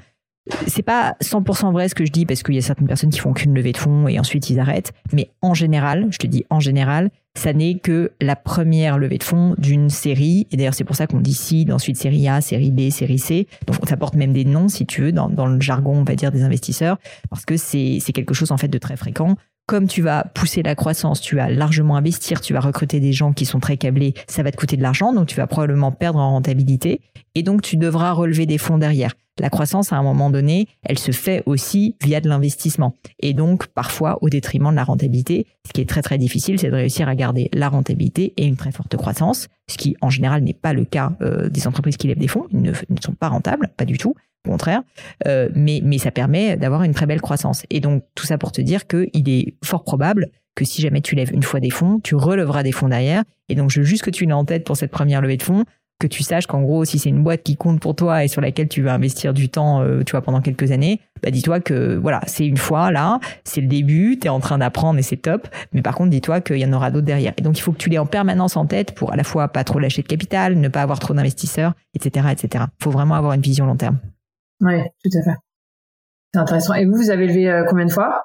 c'est 0.66 0.82
pas 0.82 1.16
100% 1.22 1.72
vrai 1.72 1.88
ce 1.88 1.94
que 1.94 2.04
je 2.04 2.12
dis 2.12 2.26
parce 2.26 2.42
qu'il 2.42 2.54
y 2.54 2.58
a 2.58 2.62
certaines 2.62 2.86
personnes 2.86 3.10
qui 3.10 3.20
font 3.20 3.32
qu'une 3.32 3.54
levée 3.54 3.72
de 3.72 3.78
fonds 3.78 4.08
et 4.08 4.18
ensuite 4.18 4.50
ils 4.50 4.60
arrêtent. 4.60 4.92
Mais 5.12 5.30
en 5.42 5.54
général, 5.54 6.08
je 6.10 6.18
te 6.18 6.26
dis 6.26 6.44
en 6.50 6.60
général, 6.60 7.10
ça 7.36 7.52
n'est 7.52 7.78
que 7.78 8.12
la 8.20 8.36
première 8.36 8.98
levée 8.98 9.18
de 9.18 9.24
fonds 9.24 9.54
d'une 9.58 9.90
série. 9.90 10.46
Et 10.50 10.56
d'ailleurs, 10.56 10.74
c'est 10.74 10.84
pour 10.84 10.96
ça 10.96 11.06
qu'on 11.06 11.20
dit 11.20 11.34
seed, 11.34 11.72
ensuite 11.72 11.96
série 11.96 12.28
A, 12.28 12.40
série 12.40 12.70
B, 12.70 12.90
série 12.90 13.18
C. 13.18 13.48
Donc, 13.66 13.88
ça 13.88 13.96
porte 13.96 14.14
même 14.14 14.32
des 14.32 14.44
noms, 14.44 14.68
si 14.68 14.86
tu 14.86 15.02
veux, 15.02 15.12
dans, 15.12 15.28
dans 15.28 15.46
le 15.46 15.60
jargon, 15.60 15.96
on 15.96 16.04
va 16.04 16.14
dire, 16.14 16.30
des 16.30 16.42
investisseurs, 16.42 16.98
parce 17.30 17.44
que 17.44 17.56
c'est 17.56 18.00
quelque 18.14 18.34
chose, 18.34 18.52
en 18.52 18.56
fait, 18.56 18.68
de 18.68 18.78
très 18.78 18.96
fréquent 18.96 19.36
comme 19.66 19.88
tu 19.88 20.02
vas 20.02 20.24
pousser 20.34 20.62
la 20.62 20.74
croissance, 20.74 21.22
tu 21.22 21.36
vas 21.36 21.48
largement 21.48 21.96
investir, 21.96 22.42
tu 22.42 22.52
vas 22.52 22.60
recruter 22.60 23.00
des 23.00 23.14
gens 23.14 23.32
qui 23.32 23.46
sont 23.46 23.60
très 23.60 23.78
câblés, 23.78 24.12
ça 24.26 24.42
va 24.42 24.50
te 24.50 24.58
coûter 24.58 24.76
de 24.76 24.82
l'argent, 24.82 25.14
donc 25.14 25.26
tu 25.26 25.36
vas 25.36 25.46
probablement 25.46 25.90
perdre 25.90 26.18
en 26.18 26.32
rentabilité, 26.32 27.00
et 27.34 27.42
donc 27.42 27.62
tu 27.62 27.78
devras 27.78 28.12
relever 28.12 28.44
des 28.44 28.58
fonds 28.58 28.76
derrière. 28.76 29.14
La 29.40 29.50
croissance, 29.50 29.92
à 29.92 29.96
un 29.96 30.02
moment 30.02 30.30
donné, 30.30 30.68
elle 30.84 30.98
se 30.98 31.10
fait 31.10 31.42
aussi 31.46 31.96
via 32.00 32.20
de 32.20 32.28
l'investissement. 32.28 32.94
Et 33.18 33.34
donc, 33.34 33.66
parfois, 33.66 34.18
au 34.22 34.28
détriment 34.28 34.70
de 34.70 34.76
la 34.76 34.84
rentabilité. 34.84 35.46
Ce 35.66 35.72
qui 35.72 35.80
est 35.80 35.88
très, 35.88 36.02
très 36.02 36.18
difficile, 36.18 36.60
c'est 36.60 36.70
de 36.70 36.74
réussir 36.74 37.08
à 37.08 37.16
garder 37.16 37.48
la 37.52 37.68
rentabilité 37.68 38.32
et 38.36 38.46
une 38.46 38.56
très 38.56 38.70
forte 38.70 38.96
croissance, 38.96 39.48
ce 39.68 39.76
qui, 39.76 39.96
en 40.00 40.10
général, 40.10 40.42
n'est 40.42 40.54
pas 40.54 40.72
le 40.72 40.84
cas 40.84 41.12
euh, 41.20 41.48
des 41.48 41.66
entreprises 41.66 41.96
qui 41.96 42.06
lèvent 42.06 42.18
des 42.18 42.28
fonds. 42.28 42.46
Ils 42.52 42.62
ne, 42.62 42.72
sont 43.04 43.14
pas 43.14 43.28
rentables, 43.28 43.70
pas 43.76 43.84
du 43.84 43.98
tout. 43.98 44.14
Au 44.46 44.50
contraire, 44.50 44.82
euh, 45.26 45.48
mais, 45.54 45.80
mais 45.82 45.96
ça 45.96 46.10
permet 46.10 46.56
d'avoir 46.58 46.82
une 46.82 46.92
très 46.92 47.06
belle 47.06 47.22
croissance. 47.22 47.64
Et 47.70 47.80
donc, 47.80 48.04
tout 48.14 48.26
ça 48.26 48.36
pour 48.36 48.52
te 48.52 48.60
dire 48.60 48.86
qu'il 48.86 49.28
est 49.28 49.54
fort 49.64 49.82
probable 49.82 50.28
que 50.54 50.64
si 50.64 50.82
jamais 50.82 51.00
tu 51.00 51.14
lèves 51.14 51.32
une 51.32 51.42
fois 51.42 51.60
des 51.60 51.70
fonds, 51.70 51.98
tu 51.98 52.14
releveras 52.14 52.62
des 52.62 52.70
fonds 52.70 52.88
derrière. 52.88 53.24
Et 53.48 53.54
donc, 53.54 53.70
je 53.70 53.80
veux 53.80 53.86
juste 53.86 54.04
que 54.04 54.10
tu 54.10 54.26
l'aies 54.26 54.32
en 54.32 54.44
tête 54.44 54.64
pour 54.64 54.76
cette 54.76 54.90
première 54.90 55.20
levée 55.20 55.38
de 55.38 55.42
fonds 55.42 55.64
que 55.98 56.06
tu 56.06 56.22
saches 56.22 56.46
qu'en 56.46 56.62
gros, 56.62 56.84
si 56.84 56.98
c'est 56.98 57.08
une 57.08 57.22
boîte 57.22 57.42
qui 57.42 57.56
compte 57.56 57.80
pour 57.80 57.94
toi 57.94 58.24
et 58.24 58.28
sur 58.28 58.40
laquelle 58.40 58.68
tu 58.68 58.82
vas 58.82 58.94
investir 58.94 59.32
du 59.32 59.48
temps, 59.48 59.80
euh, 59.80 60.02
tu 60.02 60.12
vois, 60.12 60.22
pendant 60.22 60.40
quelques 60.40 60.70
années, 60.72 61.00
bah 61.22 61.30
dis-toi 61.30 61.60
que 61.60 61.96
voilà, 61.96 62.20
c'est 62.26 62.46
une 62.46 62.56
fois 62.56 62.90
là, 62.90 63.20
c'est 63.44 63.60
le 63.60 63.68
début, 63.68 64.18
tu 64.20 64.26
es 64.26 64.30
en 64.30 64.40
train 64.40 64.58
d'apprendre 64.58 64.98
et 64.98 65.02
c'est 65.02 65.16
top. 65.16 65.48
Mais 65.72 65.82
par 65.82 65.94
contre, 65.94 66.10
dis-toi 66.10 66.40
qu'il 66.40 66.58
y 66.58 66.66
en 66.66 66.72
aura 66.72 66.90
d'autres 66.90 67.06
derrière. 67.06 67.32
Et 67.36 67.42
donc, 67.42 67.58
il 67.58 67.62
faut 67.62 67.72
que 67.72 67.78
tu 67.78 67.88
l'aies 67.88 67.98
en 67.98 68.06
permanence 68.06 68.56
en 68.56 68.66
tête 68.66 68.94
pour 68.94 69.12
à 69.12 69.16
la 69.16 69.24
fois 69.24 69.48
pas 69.48 69.64
trop 69.64 69.78
lâcher 69.78 70.02
de 70.02 70.08
capital, 70.08 70.58
ne 70.58 70.68
pas 70.68 70.82
avoir 70.82 70.98
trop 70.98 71.14
d'investisseurs, 71.14 71.74
etc., 71.94 72.26
etc. 72.32 72.64
Faut 72.82 72.90
vraiment 72.90 73.14
avoir 73.14 73.32
une 73.32 73.42
vision 73.42 73.66
long 73.66 73.76
terme. 73.76 73.98
Oui, 74.60 74.80
tout 75.02 75.18
à 75.18 75.22
fait. 75.22 75.36
C'est 76.32 76.40
intéressant. 76.40 76.74
Et 76.74 76.86
vous, 76.86 76.96
vous 76.96 77.10
avez 77.10 77.26
levé 77.26 77.48
euh, 77.48 77.64
combien 77.68 77.86
de 77.86 77.92
fois? 77.92 78.24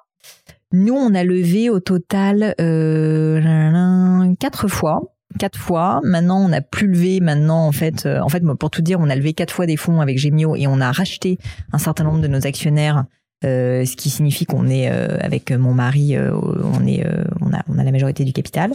Nous, 0.71 0.93
on 0.93 1.13
a 1.15 1.23
levé 1.23 1.69
au 1.69 1.79
total 1.79 2.55
euh, 2.59 4.33
quatre 4.39 4.67
fois 4.67 5.01
quatre 5.37 5.59
fois. 5.59 6.01
Maintenant, 6.03 6.39
on 6.43 6.49
n'a 6.49 6.61
plus 6.61 6.87
levé. 6.87 7.19
Maintenant, 7.19 7.67
en 7.67 7.71
fait, 7.71 8.05
euh, 8.05 8.19
en 8.19 8.29
fait, 8.29 8.43
pour 8.59 8.69
tout 8.69 8.81
dire, 8.81 8.99
on 8.99 9.09
a 9.09 9.15
levé 9.15 9.33
quatre 9.33 9.53
fois 9.53 9.65
des 9.65 9.77
fonds 9.77 10.01
avec 10.01 10.17
Gemio 10.17 10.55
et 10.55 10.67
on 10.67 10.81
a 10.81 10.91
racheté 10.91 11.37
un 11.71 11.77
certain 11.77 12.03
nombre 12.03 12.21
de 12.21 12.27
nos 12.27 12.47
actionnaires. 12.47 13.05
Euh, 13.45 13.85
ce 13.85 13.95
qui 13.95 14.09
signifie 14.09 14.45
qu'on 14.45 14.67
est 14.67 14.91
euh, 14.91 15.17
avec 15.21 15.51
mon 15.51 15.73
mari, 15.73 16.17
on 16.17 16.85
est, 16.85 17.05
on 17.41 17.53
a, 17.53 17.61
on 17.69 17.77
a 17.77 17.83
la 17.83 17.91
majorité 17.91 18.25
du 18.25 18.33
capital. 18.33 18.71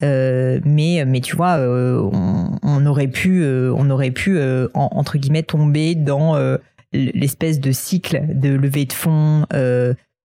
mais, 0.00 1.04
mais 1.06 1.20
tu 1.20 1.36
vois, 1.36 1.58
on, 1.58 2.86
aurait 2.86 3.08
pu, 3.08 3.44
on 3.44 3.90
aurait 3.90 4.10
pu 4.10 4.40
entre 4.74 5.18
guillemets 5.18 5.44
tomber 5.44 5.94
dans 5.94 6.36
l'espèce 6.92 7.60
de 7.60 7.70
cycle 7.70 8.22
de 8.28 8.48
levée 8.48 8.86
de 8.86 8.92
fonds 8.92 9.44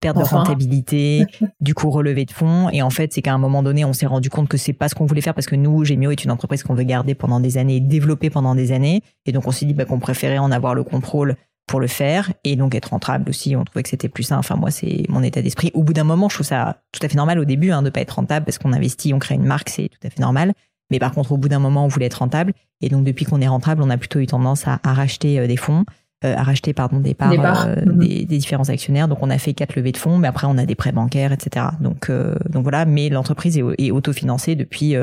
perte 0.04 0.18
de 0.18 0.24
rentabilité, 0.24 1.26
du 1.62 1.74
coup 1.74 1.90
relevé 1.90 2.26
de 2.26 2.32
fonds. 2.32 2.70
Et 2.70 2.82
en 2.82 2.90
fait, 2.90 3.14
c'est 3.14 3.22
qu'à 3.22 3.34
un 3.34 3.38
moment 3.38 3.64
donné, 3.64 3.86
on 3.86 3.94
s'est 3.94 4.06
rendu 4.06 4.30
compte 4.30 4.50
que 4.50 4.58
c'est 4.58 4.74
pas 4.74 4.90
ce 4.90 4.96
qu'on 4.96 5.06
voulait 5.06 5.22
faire 5.22 5.34
parce 5.34 5.48
que 5.48 5.56
nous, 5.56 5.86
Gemio 5.86 6.12
est 6.12 6.24
une 6.24 6.32
entreprise 6.32 6.64
qu'on 6.64 6.74
veut 6.74 6.84
garder 6.84 7.16
pendant 7.16 7.40
des 7.40 7.58
années, 7.58 7.80
développer 7.80 8.30
pendant 8.30 8.54
des 8.54 8.72
années. 8.72 9.02
Et 9.26 9.32
donc, 9.32 9.48
on 9.48 9.52
s'est 9.52 9.66
dit 9.66 9.74
bah, 9.74 9.86
qu'on 9.86 10.00
préférait 10.00 10.38
en 10.38 10.52
avoir 10.52 10.76
le 10.76 10.84
contrôle 10.84 11.36
pour 11.68 11.80
le 11.80 11.88
faire 11.88 12.34
et 12.44 12.58
donc 12.58 12.76
être 12.76 12.88
rentable 12.88 13.30
aussi. 13.30 13.56
On 13.56 13.64
trouvait 13.64 13.84
que 13.84 13.90
c'était 13.90 14.10
plus 14.10 14.24
sain. 14.24 14.38
Enfin, 14.38 14.56
moi, 14.56 14.70
c'est 14.70 15.06
mon 15.08 15.24
état 15.24 15.42
d'esprit. 15.42 15.72
Au 15.74 15.84
bout 15.84 15.94
d'un 15.94 16.04
moment, 16.04 16.28
je 16.28 16.36
trouve 16.36 16.48
ça 16.48 16.82
tout 16.92 17.00
à 17.04 17.08
fait 17.08 17.16
normal 17.16 17.40
au 17.40 17.46
début 17.46 17.72
hein, 17.72 17.82
de 17.82 17.90
pas 17.90 18.02
être 18.02 18.12
rentable 18.12 18.46
parce 18.46 18.58
qu'on 18.58 18.74
investit, 18.74 19.14
on 19.14 19.20
crée 19.20 19.36
une 19.36 19.46
marque, 19.46 19.70
c'est 19.70 19.90
tout 19.90 20.06
à 20.06 20.10
fait 20.10 20.20
normal. 20.20 20.54
Mais 20.92 21.00
par 21.00 21.14
contre, 21.14 21.32
au 21.32 21.38
bout 21.38 21.48
d'un 21.48 21.60
moment, 21.60 21.86
on 21.86 21.88
voulait 21.88 22.08
être 22.08 22.16
rentable. 22.16 22.54
Et 22.82 22.90
donc, 22.90 23.06
depuis 23.06 23.26
qu'on 23.26 23.40
est 23.40 23.48
rentable, 23.48 23.82
on 23.82 23.90
a 23.90 23.98
plutôt 23.98 24.20
eu 24.20 24.28
tendance 24.28 24.68
à, 24.68 24.80
à 24.84 24.94
racheter 24.94 25.40
euh, 25.40 25.48
des 25.48 25.58
fonds. 25.58 25.86
Euh, 26.26 26.36
à 26.38 26.44
racheter 26.44 26.74
pardon 26.74 27.02
des 27.02 27.16
parts, 27.16 27.34
euh, 27.68 27.76
mhm. 27.86 27.98
des, 27.98 28.24
différents 28.26 28.70
actionnaires. 28.70 29.10
Donc 29.10 29.18
on 29.22 29.30
a 29.30 29.38
fait 29.38 29.54
quatre 29.54 29.76
levées 29.76 29.92
de 29.92 29.98
fonds, 29.98 30.18
mais 30.18 30.30
après 30.30 30.48
on 30.48 30.58
a 30.58 30.66
des 30.66 30.76
prêts 30.76 30.94
bancaires, 30.94 31.34
etc. 31.34 31.66
Donc 31.82 32.10
euh, 32.10 32.36
donc 32.50 32.64
voilà, 32.64 32.86
mais 32.86 33.10
l'entreprise 33.10 33.58
est, 33.58 33.92
autofinancée 33.92 34.56
depuis 34.56 34.96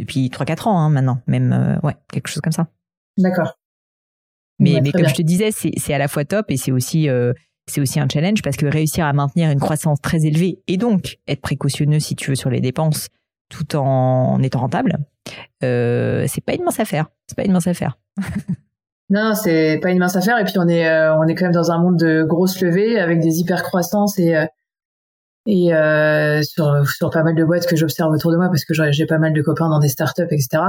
depuis 0.00 0.28
trois 0.28 0.44
quatre 0.44 0.66
ans 0.66 0.76
hein, 0.76 0.90
maintenant, 0.90 1.20
même 1.28 1.78
ouais 1.84 1.94
quelque 2.10 2.26
chose 2.26 2.40
comme 2.40 2.52
ça. 2.52 2.66
D'accord. 3.16 3.58
Mais, 4.58 4.80
mais 4.82 4.90
comme 4.90 5.06
je 5.06 5.14
te 5.14 5.22
disais, 5.22 5.50
c'est 5.52 5.94
à 5.94 5.98
la 5.98 6.08
fois 6.08 6.24
top 6.24 6.46
et 6.50 6.56
c'est 6.56 6.72
aussi 6.72 7.08
c'est 7.68 7.80
aussi 7.80 8.00
un 8.00 8.08
challenge 8.12 8.42
parce 8.42 8.56
que 8.56 8.66
réussir 8.66 9.04
à 9.04 9.12
maintenir 9.12 9.50
une 9.52 9.60
croissance 9.60 10.00
très 10.00 10.26
élevée 10.26 10.58
et 10.66 10.78
donc 10.78 11.18
être 11.28 11.42
précautionneux 11.42 12.00
si 12.00 12.16
tu 12.16 12.30
veux 12.30 12.36
sur 12.36 12.50
les 12.50 12.60
dépenses 12.60 13.08
tout 13.50 13.76
en 13.76 14.42
étant 14.42 14.58
rentable, 14.60 14.98
c'est 15.60 16.44
pas 16.44 16.54
une 16.54 16.64
mince 16.64 16.80
affaire. 16.80 17.06
C'est 17.28 17.36
pas 17.36 17.44
une 17.44 17.52
mince 17.52 17.68
affaire. 17.68 17.98
non, 19.10 19.34
c'est 19.34 19.80
pas 19.82 19.90
une 19.90 19.98
mince 19.98 20.14
affaire. 20.14 20.38
Et 20.38 20.44
puis 20.44 20.54
on 20.56 20.68
est, 20.68 20.88
euh, 20.88 21.16
on 21.16 21.24
est 21.24 21.34
quand 21.34 21.46
même 21.46 21.52
dans 21.52 21.72
un 21.72 21.78
monde 21.78 21.98
de 21.98 22.22
grosses 22.22 22.60
levées 22.60 22.98
avec 22.98 23.20
des 23.20 23.40
hyper 23.40 23.64
croissances 23.64 24.18
et 24.18 24.36
euh, 24.36 24.46
et 25.46 25.74
euh, 25.74 26.42
sur 26.42 26.86
sur 26.86 27.10
pas 27.10 27.24
mal 27.24 27.34
de 27.34 27.44
boîtes 27.44 27.66
que 27.66 27.74
j'observe 27.74 28.12
autour 28.12 28.30
de 28.30 28.36
moi 28.36 28.46
parce 28.48 28.64
que 28.64 28.72
j'ai 28.92 29.06
pas 29.06 29.18
mal 29.18 29.32
de 29.32 29.42
copains 29.42 29.68
dans 29.68 29.80
des 29.80 29.88
startups, 29.88 30.22
etc. 30.30 30.62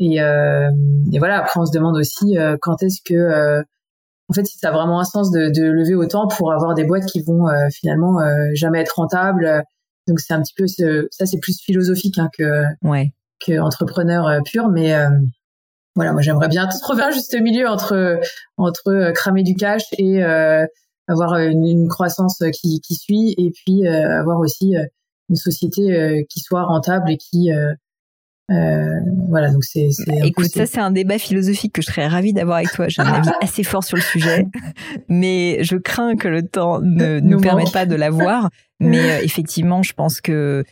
Et, 0.00 0.22
euh, 0.22 0.70
et 1.12 1.18
voilà. 1.18 1.40
Après, 1.40 1.60
on 1.60 1.66
se 1.66 1.72
demande 1.72 1.96
aussi 1.96 2.36
quand 2.62 2.82
est-ce 2.82 3.02
que 3.04 3.62
en 4.28 4.32
fait, 4.32 4.44
si 4.46 4.58
ça 4.58 4.70
a 4.70 4.72
vraiment 4.72 4.98
un 4.98 5.04
sens 5.04 5.30
de, 5.30 5.50
de 5.50 5.70
lever 5.70 5.94
autant 5.94 6.26
pour 6.28 6.52
avoir 6.52 6.74
des 6.74 6.84
boîtes 6.84 7.06
qui 7.06 7.20
vont 7.22 7.46
finalement 7.72 8.18
jamais 8.54 8.80
être 8.80 8.96
rentables. 8.96 9.62
Donc 10.08 10.20
c'est 10.20 10.32
un 10.32 10.40
petit 10.40 10.54
peu 10.56 10.66
ce, 10.66 11.08
ça, 11.10 11.26
c'est 11.26 11.38
plus 11.40 11.60
philosophique 11.60 12.18
hein, 12.18 12.30
que 12.38 12.62
ouais. 12.82 13.12
que 13.44 13.58
entrepreneur 13.58 14.40
pur, 14.44 14.68
mais 14.68 14.94
voilà, 15.96 16.12
moi 16.12 16.22
j'aimerais 16.22 16.48
bien 16.48 16.68
trouver 16.82 17.02
un 17.02 17.10
juste 17.10 17.36
milieu 17.40 17.68
entre 17.68 18.20
entre 18.56 18.88
euh, 18.88 19.12
cramer 19.12 19.42
du 19.42 19.54
cash 19.54 19.82
et 19.98 20.22
euh, 20.22 20.64
avoir 21.08 21.38
une, 21.38 21.88
croissance 21.88 22.42
qui, 22.52 22.80
qui 22.80 22.94
suit 22.94 23.34
et 23.38 23.50
puis 23.50 23.86
euh, 23.86 24.20
avoir 24.20 24.38
aussi 24.38 24.74
une 25.28 25.36
société 25.36 26.24
qui 26.28 26.40
soit 26.40 26.64
rentable 26.64 27.10
et 27.10 27.16
qui 27.16 27.50
voilà 28.48 29.50
donc 29.50 29.64
c'est 29.64 29.88
écoute 30.22 30.46
ça 30.46 30.66
c'est 30.66 30.80
un 30.80 30.90
débat 30.90 31.18
philosophique 31.18 31.72
que 31.72 31.82
je 31.82 31.86
serais 31.86 32.06
ravie 32.06 32.32
d'avoir 32.32 32.58
avec 32.58 32.70
toi. 32.70 32.86
J'ai 32.88 33.02
un 33.02 33.12
avis 33.12 33.30
assez 33.40 33.64
fort 33.64 33.82
sur 33.82 33.96
le 33.96 34.02
sujet 34.02 34.46
mais 35.08 35.62
je 35.62 35.76
crains 35.76 36.16
que 36.16 36.28
le 36.28 36.42
temps 36.42 36.80
ne 36.80 37.20
nous, 37.20 37.40
permette 37.40 37.72
pas 37.72 37.86
de 37.86 37.96
l'avoir. 37.96 38.50
Mais 38.78 39.24
effectivement 39.24 39.82
je 39.82 39.94
pense 39.94 40.20
que 40.20 40.64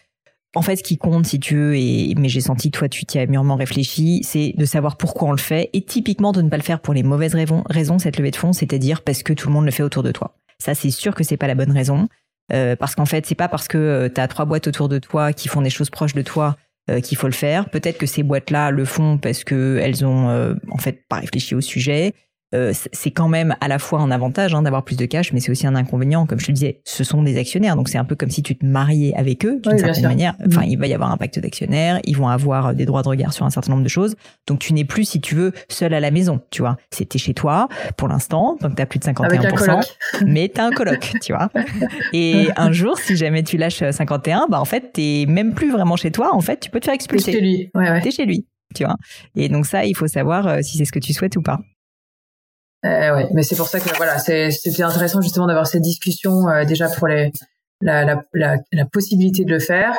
en 0.55 0.63
fait, 0.63 0.77
ce 0.77 0.83
qui 0.83 0.97
compte, 0.97 1.27
si 1.27 1.41
tu 1.41 1.57
veux, 1.57 1.77
et 1.77 2.15
mais 2.17 2.29
j'ai 2.29 2.41
senti 2.41 2.71
toi, 2.71 2.89
tu 2.89 3.05
t'y 3.05 3.19
as 3.19 3.27
mûrement 3.27 3.57
réfléchi, 3.57 4.23
c'est 4.23 4.55
de 4.57 4.65
savoir 4.65 4.97
pourquoi 4.97 5.29
on 5.29 5.33
le 5.33 5.39
fait, 5.39 5.71
et 5.73 5.83
typiquement 5.83 6.33
de 6.33 6.43
ne 6.43 6.49
pas 6.49 6.57
le 6.57 6.63
faire 6.63 6.81
pour 6.81 6.95
les 6.95 7.03
mauvaises 7.03 7.35
raisons, 7.35 7.99
cette 7.99 8.17
levée 8.19 8.31
de 8.31 8.37
fonds, 8.37 8.53
c'est-à-dire 8.53 9.03
parce 9.03 9.23
que 9.23 9.33
tout 9.33 9.49
le 9.49 9.55
monde 9.55 9.65
le 9.65 9.71
fait 9.71 9.83
autour 9.83 10.03
de 10.03 10.13
toi. 10.13 10.37
Ça, 10.59 10.75
c'est 10.75 10.91
sûr 10.91 11.15
que 11.15 11.25
c'est 11.25 11.37
pas 11.37 11.49
la 11.49 11.55
bonne 11.55 11.73
raison, 11.73 12.09
euh, 12.53 12.77
parce 12.77 12.95
qu'en 12.95 13.07
fait, 13.07 13.27
c'est 13.27 13.35
pas 13.35 13.49
parce 13.49 13.69
que 13.69 13.79
euh, 13.79 14.09
tu 14.15 14.21
as 14.21 14.29
trois 14.29 14.45
boîtes 14.45 14.67
autour 14.67 14.89
de 14.89 14.99
toi 14.99 15.33
qui 15.33 15.49
font 15.49 15.63
des 15.63 15.71
choses 15.71 15.91
proches 15.91 16.15
de 16.15 16.23
toi 16.23 16.57
euh, 16.91 17.01
qu'il 17.01 17.17
faut 17.17 17.27
le 17.27 17.33
faire. 17.33 17.71
Peut-être 17.71 17.99
que 17.99 18.07
ces 18.07 18.23
boîtes-là 18.23 18.71
le 18.71 18.85
font 18.85 19.19
parce 19.19 19.45
que 19.45 19.81
elles 19.83 20.05
ont 20.05 20.55
en 20.71 20.79
fait 20.79 21.07
pas 21.09 21.17
réfléchi 21.17 21.55
au 21.55 21.61
sujet, 21.61 22.13
euh, 22.55 22.73
c'est 22.93 23.11
quand 23.11 23.29
même 23.29 23.57
à 23.61 23.69
la 23.69 23.79
fois 23.79 24.01
un 24.01 24.11
avantage 24.11 24.55
hein, 24.55 24.63
d'avoir 24.63 24.85
plus 24.85 24.97
de 24.97 25.07
cash, 25.07 25.33
mais 25.33 25.41
c'est 25.41 25.51
aussi 25.51 25.67
un 25.67 25.75
inconvénient. 25.75 26.27
Comme 26.27 26.39
je 26.39 26.47
te 26.47 26.53
disais, 26.53 26.81
ce 26.85 27.05
sont 27.05 27.23
des 27.23 27.39
actionnaires, 27.39 27.77
donc 27.77 27.89
c'est 27.89 27.99
un 27.99 28.05
peu 28.05 28.15
comme 28.15 28.31
si 28.31 28.43
tu 28.43 28.57
te 28.57 28.65
mariais 28.65 29.15
avec 29.15 29.45
eux 29.45 29.61
d'une 29.63 29.79
certaine 29.79 30.05
manière. 30.05 30.35
Enfin, 30.47 30.63
mm. 30.63 30.71
il 30.71 30.79
va 30.79 30.87
y 30.87 30.95
avoir 30.95 31.11
un 31.11 31.17
pacte 31.17 31.39
d'actionnaires, 31.39 32.01
ils 32.05 32.17
vont 32.17 32.29
avoir 32.29 32.75
des 32.75 32.87
droits 32.87 33.03
de 33.03 33.09
regard 33.09 33.33
sur 33.33 33.45
un 33.45 33.51
certain 33.51 33.73
nombre 33.73 33.85
de 33.85 33.89
choses. 33.89 34.15
Donc 34.47 34.61
tu 34.61 34.73
n'es 34.73 34.85
plus, 34.85 35.05
si 35.05 35.21
tu 35.21 35.35
veux, 35.35 35.53
seul 35.69 35.95
à 35.95 36.01
la 36.01 36.11
maison, 36.11 36.41
tu 36.51 36.63
vois. 36.63 36.77
C'était 36.91 37.19
chez 37.19 37.35
toi 37.35 37.69
pour 37.97 38.09
l'instant, 38.09 38.57
donc 38.61 38.77
tu 38.77 38.83
as 38.83 38.87
plus 38.87 38.99
de 38.99 39.05
51%, 39.05 39.83
mais 40.27 40.51
tu 40.55 40.61
as 40.61 40.67
un 40.67 40.71
coloc, 40.71 41.13
tu 41.21 41.33
vois. 41.33 41.51
Et 42.13 42.49
un 42.57 42.73
jour, 42.73 42.99
si 42.99 43.17
jamais 43.17 43.43
tu 43.43 43.57
lâches 43.57 43.83
51, 43.91 44.47
bah 44.49 44.61
en 44.61 44.65
fait, 44.65 44.93
t'es 44.93 45.27
même 45.29 45.55
plus 45.55 45.71
vraiment 45.73 45.97
chez 45.97 46.11
toi. 46.11 46.35
En 46.35 46.41
fait, 46.41 46.61
tu 46.61 46.71
peux 46.71 46.81
te 46.81 46.85
faire 46.87 46.95
expulser. 46.95 47.33
T'es 47.33 47.39
chez 47.39 47.45
lui. 47.45 47.71
Ouais, 47.75 47.91
ouais. 47.91 48.01
T'es 48.01 48.11
chez 48.11 48.27
lui, 48.27 48.47
tu 48.75 48.85
vois. 48.85 48.97
Et 49.35 49.49
donc 49.49 49.67
ça, 49.67 49.85
il 49.85 49.97
faut 49.97 50.07
savoir 50.07 50.47
euh, 50.47 50.59
si 50.63 50.79
c'est 50.79 50.85
ce 50.85 50.93
que 50.93 50.99
tu 50.99 51.13
souhaites 51.13 51.37
ou 51.37 51.43
pas. 51.43 51.61
Euh, 52.85 53.17
ouais, 53.17 53.29
mais 53.33 53.43
c'est 53.43 53.57
pour 53.57 53.69
ça 53.69 53.81
que 53.81 53.97
voilà, 53.97 54.19
c'était 54.19 54.83
intéressant 54.83 55.21
justement 55.23 55.47
d'avoir 55.47 55.67
cette 55.67 55.83
discussion 55.83 56.49
euh, 56.49 56.65
déjà 56.65 56.89
pour 56.89 57.09
les 57.09 57.33
la, 57.81 58.05
la, 58.05 58.25
la, 58.35 58.57
la, 58.73 58.85
possibilité 58.87 59.45
de 59.45 59.51
le 59.51 59.59
faire. 59.59 59.95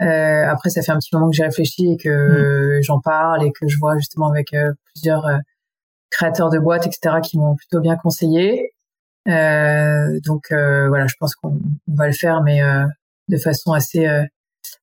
Euh, 0.00 0.48
après, 0.48 0.70
ça 0.70 0.82
fait 0.82 0.92
un 0.92 0.98
petit 0.98 1.10
moment 1.12 1.30
que 1.30 1.36
j'ai 1.36 1.44
réfléchi 1.44 1.92
et 1.92 1.96
que 1.96 2.78
mm. 2.78 2.82
j'en 2.82 3.00
parle 3.00 3.44
et 3.44 3.52
que 3.52 3.68
je 3.68 3.78
vois 3.78 3.96
justement 3.98 4.28
avec 4.30 4.54
euh, 4.54 4.72
plusieurs 4.94 5.26
euh, 5.26 5.38
créateurs 6.10 6.50
de 6.50 6.58
boîtes, 6.58 6.86
etc., 6.86 7.16
qui 7.22 7.38
m'ont 7.38 7.56
plutôt 7.56 7.80
bien 7.80 7.96
conseillé. 7.96 8.72
donc 9.26 10.46
voilà, 10.50 11.06
je 11.06 11.14
pense 11.20 11.34
qu'on 11.34 11.60
va 11.88 12.06
le 12.06 12.12
faire, 12.12 12.42
mais 12.42 12.60
de 13.28 13.36
façon 13.36 13.72
assez 13.72 14.08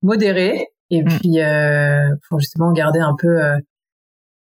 modérée 0.01 0.67
et 0.89 1.03
mm. 1.03 1.05
puis 1.05 1.39
pour 2.29 2.39
justement 2.39 2.71
garder 2.71 2.99
un 2.99 3.15
peu 3.19 3.43
euh, 3.43 3.59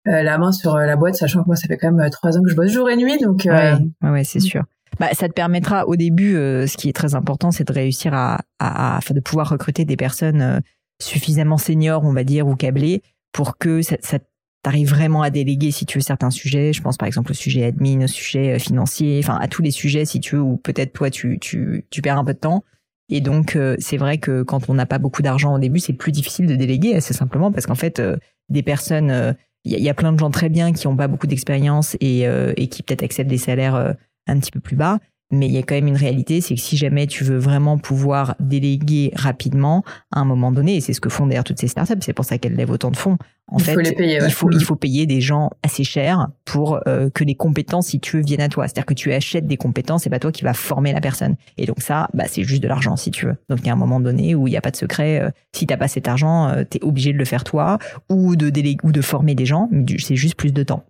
la 0.07 0.37
main 0.37 0.51
sur 0.51 0.75
euh, 0.75 0.85
la 0.85 0.95
boîte, 0.95 1.15
sachant 1.15 1.41
que 1.41 1.47
moi, 1.47 1.55
ça 1.55 1.67
fait 1.67 1.77
quand 1.77 1.91
même 1.91 2.05
euh, 2.05 2.09
trois 2.09 2.37
ans 2.37 2.41
que 2.41 2.49
je 2.49 2.55
bosse 2.55 2.71
jour 2.71 2.89
et 2.89 2.95
nuit, 2.95 3.17
donc. 3.21 3.41
Ouais, 3.45 3.73
ouais, 4.03 4.23
c'est 4.23 4.39
sûr. 4.39 4.63
Bah, 4.99 5.09
ça 5.13 5.27
te 5.27 5.33
permettra 5.33 5.85
au 5.85 5.95
début, 5.95 6.33
ce 6.33 6.75
qui 6.75 6.89
est 6.89 6.93
très 6.93 7.13
important, 7.13 7.51
c'est 7.51 7.67
de 7.67 7.73
réussir 7.73 8.15
à, 8.15 8.39
à, 8.57 8.97
à, 8.97 8.99
de 9.13 9.19
pouvoir 9.19 9.49
recruter 9.49 9.85
des 9.85 9.95
personnes 9.95 10.61
suffisamment 10.99 11.57
seniors, 11.57 12.03
on 12.03 12.13
va 12.13 12.23
dire, 12.23 12.47
ou 12.47 12.55
câblées, 12.55 13.03
pour 13.31 13.59
que 13.59 13.83
ça, 13.83 13.97
ça 13.99 14.17
t'arrive 14.63 14.89
vraiment 14.89 15.21
à 15.21 15.29
déléguer 15.29 15.71
si 15.71 15.85
tu 15.85 15.99
veux 15.99 16.03
certains 16.03 16.31
sujets. 16.31 16.73
Je 16.73 16.81
pense 16.81 16.97
par 16.97 17.05
exemple 17.05 17.31
au 17.31 17.35
sujet 17.35 17.63
admin, 17.65 18.03
au 18.03 18.07
sujet 18.07 18.57
financier, 18.57 19.19
enfin 19.23 19.37
à 19.39 19.47
tous 19.47 19.61
les 19.61 19.71
sujets 19.71 20.05
si 20.05 20.19
tu 20.19 20.35
veux 20.35 20.41
où 20.41 20.57
peut-être 20.57 20.93
toi 20.93 21.11
tu, 21.11 21.37
tu, 21.39 21.85
tu 21.91 22.01
perds 22.01 22.17
un 22.17 22.25
peu 22.25 22.33
de 22.33 22.39
temps. 22.39 22.63
Et 23.09 23.21
donc 23.21 23.57
c'est 23.79 23.97
vrai 23.97 24.17
que 24.17 24.41
quand 24.43 24.69
on 24.69 24.73
n'a 24.73 24.85
pas 24.85 24.97
beaucoup 24.97 25.21
d'argent 25.21 25.53
au 25.53 25.59
début, 25.59 25.79
c'est 25.79 25.93
plus 25.93 26.11
difficile 26.11 26.47
de 26.47 26.55
déléguer, 26.55 26.99
c'est 27.01 27.13
simplement 27.13 27.51
parce 27.51 27.65
qu'en 27.65 27.75
fait 27.75 28.01
des 28.49 28.63
personnes 28.63 29.35
il 29.67 29.83
y, 29.83 29.89
a 29.89 29.93
plein 29.93 30.13
de 30.13 30.19
gens 30.19 30.31
très 30.31 30.49
bien 30.49 30.71
qui 30.71 30.87
n'ont 30.87 30.95
pas 30.95 31.07
beaucoup 31.07 31.27
d'expérience 31.27 31.97
et, 31.99 32.27
euh, 32.27 32.53
et 32.55 32.67
qui 32.67 32.83
peut-être 32.83 33.03
acceptent 33.03 33.29
des 33.29 33.37
salaires 33.37 33.75
euh, 33.75 33.93
un 34.27 34.39
petit 34.39 34.51
peu 34.51 34.59
plus 34.59 34.75
bas. 34.75 34.99
Mais 35.29 35.47
il 35.47 35.51
y 35.51 35.57
a 35.57 35.63
quand 35.63 35.75
même 35.75 35.87
une 35.87 35.97
réalité, 35.97 36.39
c'est 36.39 36.55
que 36.55 36.61
si 36.61 36.77
jamais 36.77 37.05
tu 37.05 37.25
veux 37.25 37.37
vraiment 37.37 37.77
pouvoir 37.77 38.35
déléguer 38.39 39.11
rapidement 39.13 39.83
à 40.11 40.21
un 40.21 40.25
moment 40.25 40.53
donné, 40.53 40.77
et 40.77 40.81
c'est 40.81 40.93
ce 40.93 41.01
que 41.01 41.09
font 41.09 41.27
d'ailleurs 41.27 41.43
toutes 41.43 41.59
ces 41.59 41.67
startups, 41.67 41.95
c'est 41.99 42.13
pour 42.13 42.23
ça 42.23 42.37
qu'elles 42.37 42.55
lèvent 42.55 42.71
autant 42.71 42.91
de 42.91 42.95
fonds. 42.95 43.17
En 43.49 43.57
il 43.57 43.63
fait, 43.63 43.73
faut 43.73 43.79
les 43.79 43.93
payer, 43.93 44.19
il 44.23 44.31
faut 44.31 44.49
il 44.51 44.63
faut 44.63 44.75
payer 44.75 45.05
des 45.05 45.19
gens 45.19 45.49
assez 45.63 45.83
chers 45.83 46.27
pour 46.45 46.79
euh, 46.87 47.09
que 47.09 47.23
les 47.23 47.35
compétences, 47.35 47.87
si 47.87 47.99
tu 47.99 48.17
veux, 48.17 48.23
viennent 48.23 48.41
à 48.41 48.49
toi. 48.49 48.67
C'est-à-dire 48.67 48.85
que 48.85 48.93
tu 48.93 49.11
achètes 49.11 49.47
des 49.47 49.57
compétences, 49.57 50.03
c'est 50.03 50.09
pas 50.09 50.19
toi 50.19 50.31
qui 50.31 50.43
va 50.43 50.53
former 50.53 50.93
la 50.93 51.01
personne. 51.01 51.35
Et 51.57 51.65
donc 51.65 51.81
ça, 51.81 52.09
bah 52.13 52.25
c'est 52.27 52.43
juste 52.43 52.63
de 52.63 52.67
l'argent 52.67 52.95
si 52.95 53.11
tu 53.11 53.25
veux. 53.25 53.35
Donc 53.49 53.59
il 53.61 53.67
y 53.67 53.69
a 53.69 53.73
un 53.73 53.77
moment 53.77 53.99
donné 53.99 54.35
où 54.35 54.47
il 54.47 54.51
n'y 54.51 54.57
a 54.57 54.61
pas 54.61 54.71
de 54.71 54.77
secret. 54.77 55.21
Euh, 55.21 55.29
si 55.53 55.65
t'as 55.65 55.77
pas 55.77 55.87
cet 55.87 56.07
argent, 56.07 56.49
euh, 56.49 56.63
tu 56.69 56.77
es 56.77 56.83
obligé 56.83 57.11
de 57.11 57.17
le 57.17 57.25
faire 57.25 57.43
toi 57.43 57.79
ou 58.09 58.35
de 58.35 58.49
déléguer 58.49 58.79
ou 58.83 58.91
de 58.91 59.01
former 59.01 59.35
des 59.35 59.45
gens. 59.45 59.69
C'est 59.97 60.15
juste 60.15 60.35
plus 60.35 60.53
de 60.53 60.63
temps. 60.63 60.83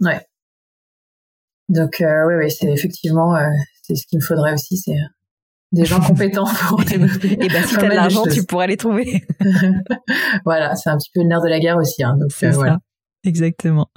Ouais. 0.00 0.20
Donc 1.68 2.00
euh, 2.00 2.26
oui, 2.26 2.34
oui, 2.38 2.50
c'est 2.50 2.70
effectivement 2.70 3.36
euh, 3.36 3.46
c'est 3.82 3.94
ce 3.94 4.06
qu'il 4.06 4.18
me 4.18 4.24
faudrait 4.24 4.52
aussi, 4.52 4.76
c'est 4.76 4.92
euh, 4.92 5.08
des 5.72 5.84
gens 5.84 6.00
compétents 6.06 6.48
pour 6.68 6.82
développer. 6.84 7.32
Et 7.40 7.48
ben 7.48 7.62
si 7.64 7.76
t'as 7.76 7.88
de 7.88 7.94
l'argent, 7.94 8.22
tu 8.24 8.44
pourrais 8.44 8.66
les 8.66 8.76
trouver. 8.76 9.22
voilà, 10.44 10.76
c'est 10.76 10.90
un 10.90 10.96
petit 10.96 11.10
peu 11.12 11.22
le 11.22 11.28
nerf 11.28 11.42
de 11.42 11.48
la 11.48 11.58
guerre 11.58 11.76
aussi. 11.76 12.02
Hein, 12.02 12.16
donc 12.18 12.30
euh, 12.42 12.50
voilà. 12.52 12.78
Exactement. 13.24 13.88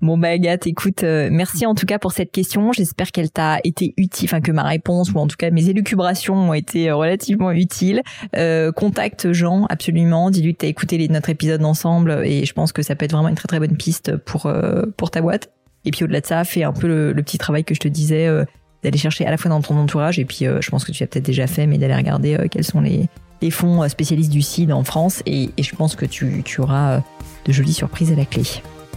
Bon 0.00 0.16
bah 0.16 0.28
Agathe, 0.28 0.66
écoute, 0.66 1.02
merci 1.02 1.66
en 1.66 1.74
tout 1.74 1.84
cas 1.84 1.98
pour 1.98 2.12
cette 2.12 2.32
question. 2.32 2.72
J'espère 2.72 3.12
qu'elle 3.12 3.30
t'a 3.30 3.58
été 3.62 3.92
utile, 3.98 4.26
enfin 4.26 4.40
que 4.40 4.50
ma 4.50 4.62
réponse 4.62 5.12
ou 5.12 5.18
en 5.18 5.26
tout 5.26 5.36
cas 5.36 5.50
mes 5.50 5.68
élucubrations 5.68 6.34
ont 6.34 6.54
été 6.54 6.90
relativement 6.90 7.52
utiles. 7.52 8.00
Euh, 8.36 8.72
contacte 8.72 9.32
Jean 9.32 9.66
absolument, 9.66 10.30
dis-lui 10.30 10.54
que 10.54 10.60
t'as 10.60 10.66
écouté 10.66 10.96
les, 10.96 11.08
notre 11.08 11.28
épisode 11.28 11.62
ensemble 11.62 12.22
et 12.24 12.46
je 12.46 12.52
pense 12.54 12.72
que 12.72 12.82
ça 12.82 12.96
peut 12.96 13.04
être 13.04 13.12
vraiment 13.12 13.28
une 13.28 13.34
très 13.34 13.48
très 13.48 13.60
bonne 13.60 13.76
piste 13.76 14.16
pour 14.16 14.50
pour 14.96 15.10
ta 15.10 15.20
boîte. 15.20 15.50
Et 15.84 15.90
puis 15.90 16.04
au-delà 16.04 16.20
de 16.20 16.26
ça, 16.26 16.44
fais 16.44 16.64
un 16.64 16.72
peu 16.72 16.86
le, 16.86 17.22
petit 17.22 17.38
travail 17.38 17.64
que 17.64 17.74
je 17.74 17.80
te 17.80 17.88
disais, 17.88 18.26
euh, 18.26 18.44
d'aller 18.82 18.98
chercher 18.98 19.26
à 19.26 19.30
la 19.30 19.36
fois 19.36 19.48
dans 19.48 19.60
ton 19.60 19.76
entourage, 19.76 20.18
et 20.18 20.24
puis 20.24 20.46
euh, 20.46 20.60
je 20.60 20.70
pense 20.70 20.84
que 20.84 20.92
tu 20.92 21.02
as 21.02 21.06
peut-être 21.06 21.24
déjà 21.24 21.46
fait, 21.46 21.66
mais 21.66 21.78
d'aller 21.78 21.94
regarder 21.94 22.36
euh, 22.36 22.46
quels 22.50 22.64
sont 22.64 22.80
les, 22.80 23.08
les 23.42 23.50
fonds 23.50 23.86
spécialistes 23.88 24.30
du 24.30 24.42
CID 24.42 24.72
en 24.72 24.84
France, 24.84 25.22
et, 25.26 25.50
je 25.58 25.74
pense 25.74 25.96
que 25.96 26.06
tu, 26.06 26.42
tu 26.44 26.60
auras 26.60 27.02
de 27.44 27.52
jolies 27.52 27.74
surprises 27.74 28.12
à 28.12 28.16
la 28.16 28.24
clé. 28.24 28.42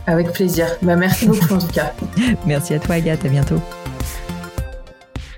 Avec 0.06 0.32
plaisir. 0.34 0.68
Bah, 0.82 0.98
merci 0.98 1.28
beaucoup 1.28 1.54
en 1.54 1.60
tout 1.60 1.68
cas. 1.68 1.94
merci 2.46 2.74
à 2.74 2.80
toi 2.80 2.96
Agathe, 2.96 3.24
à 3.26 3.30
bientôt. 3.30 3.62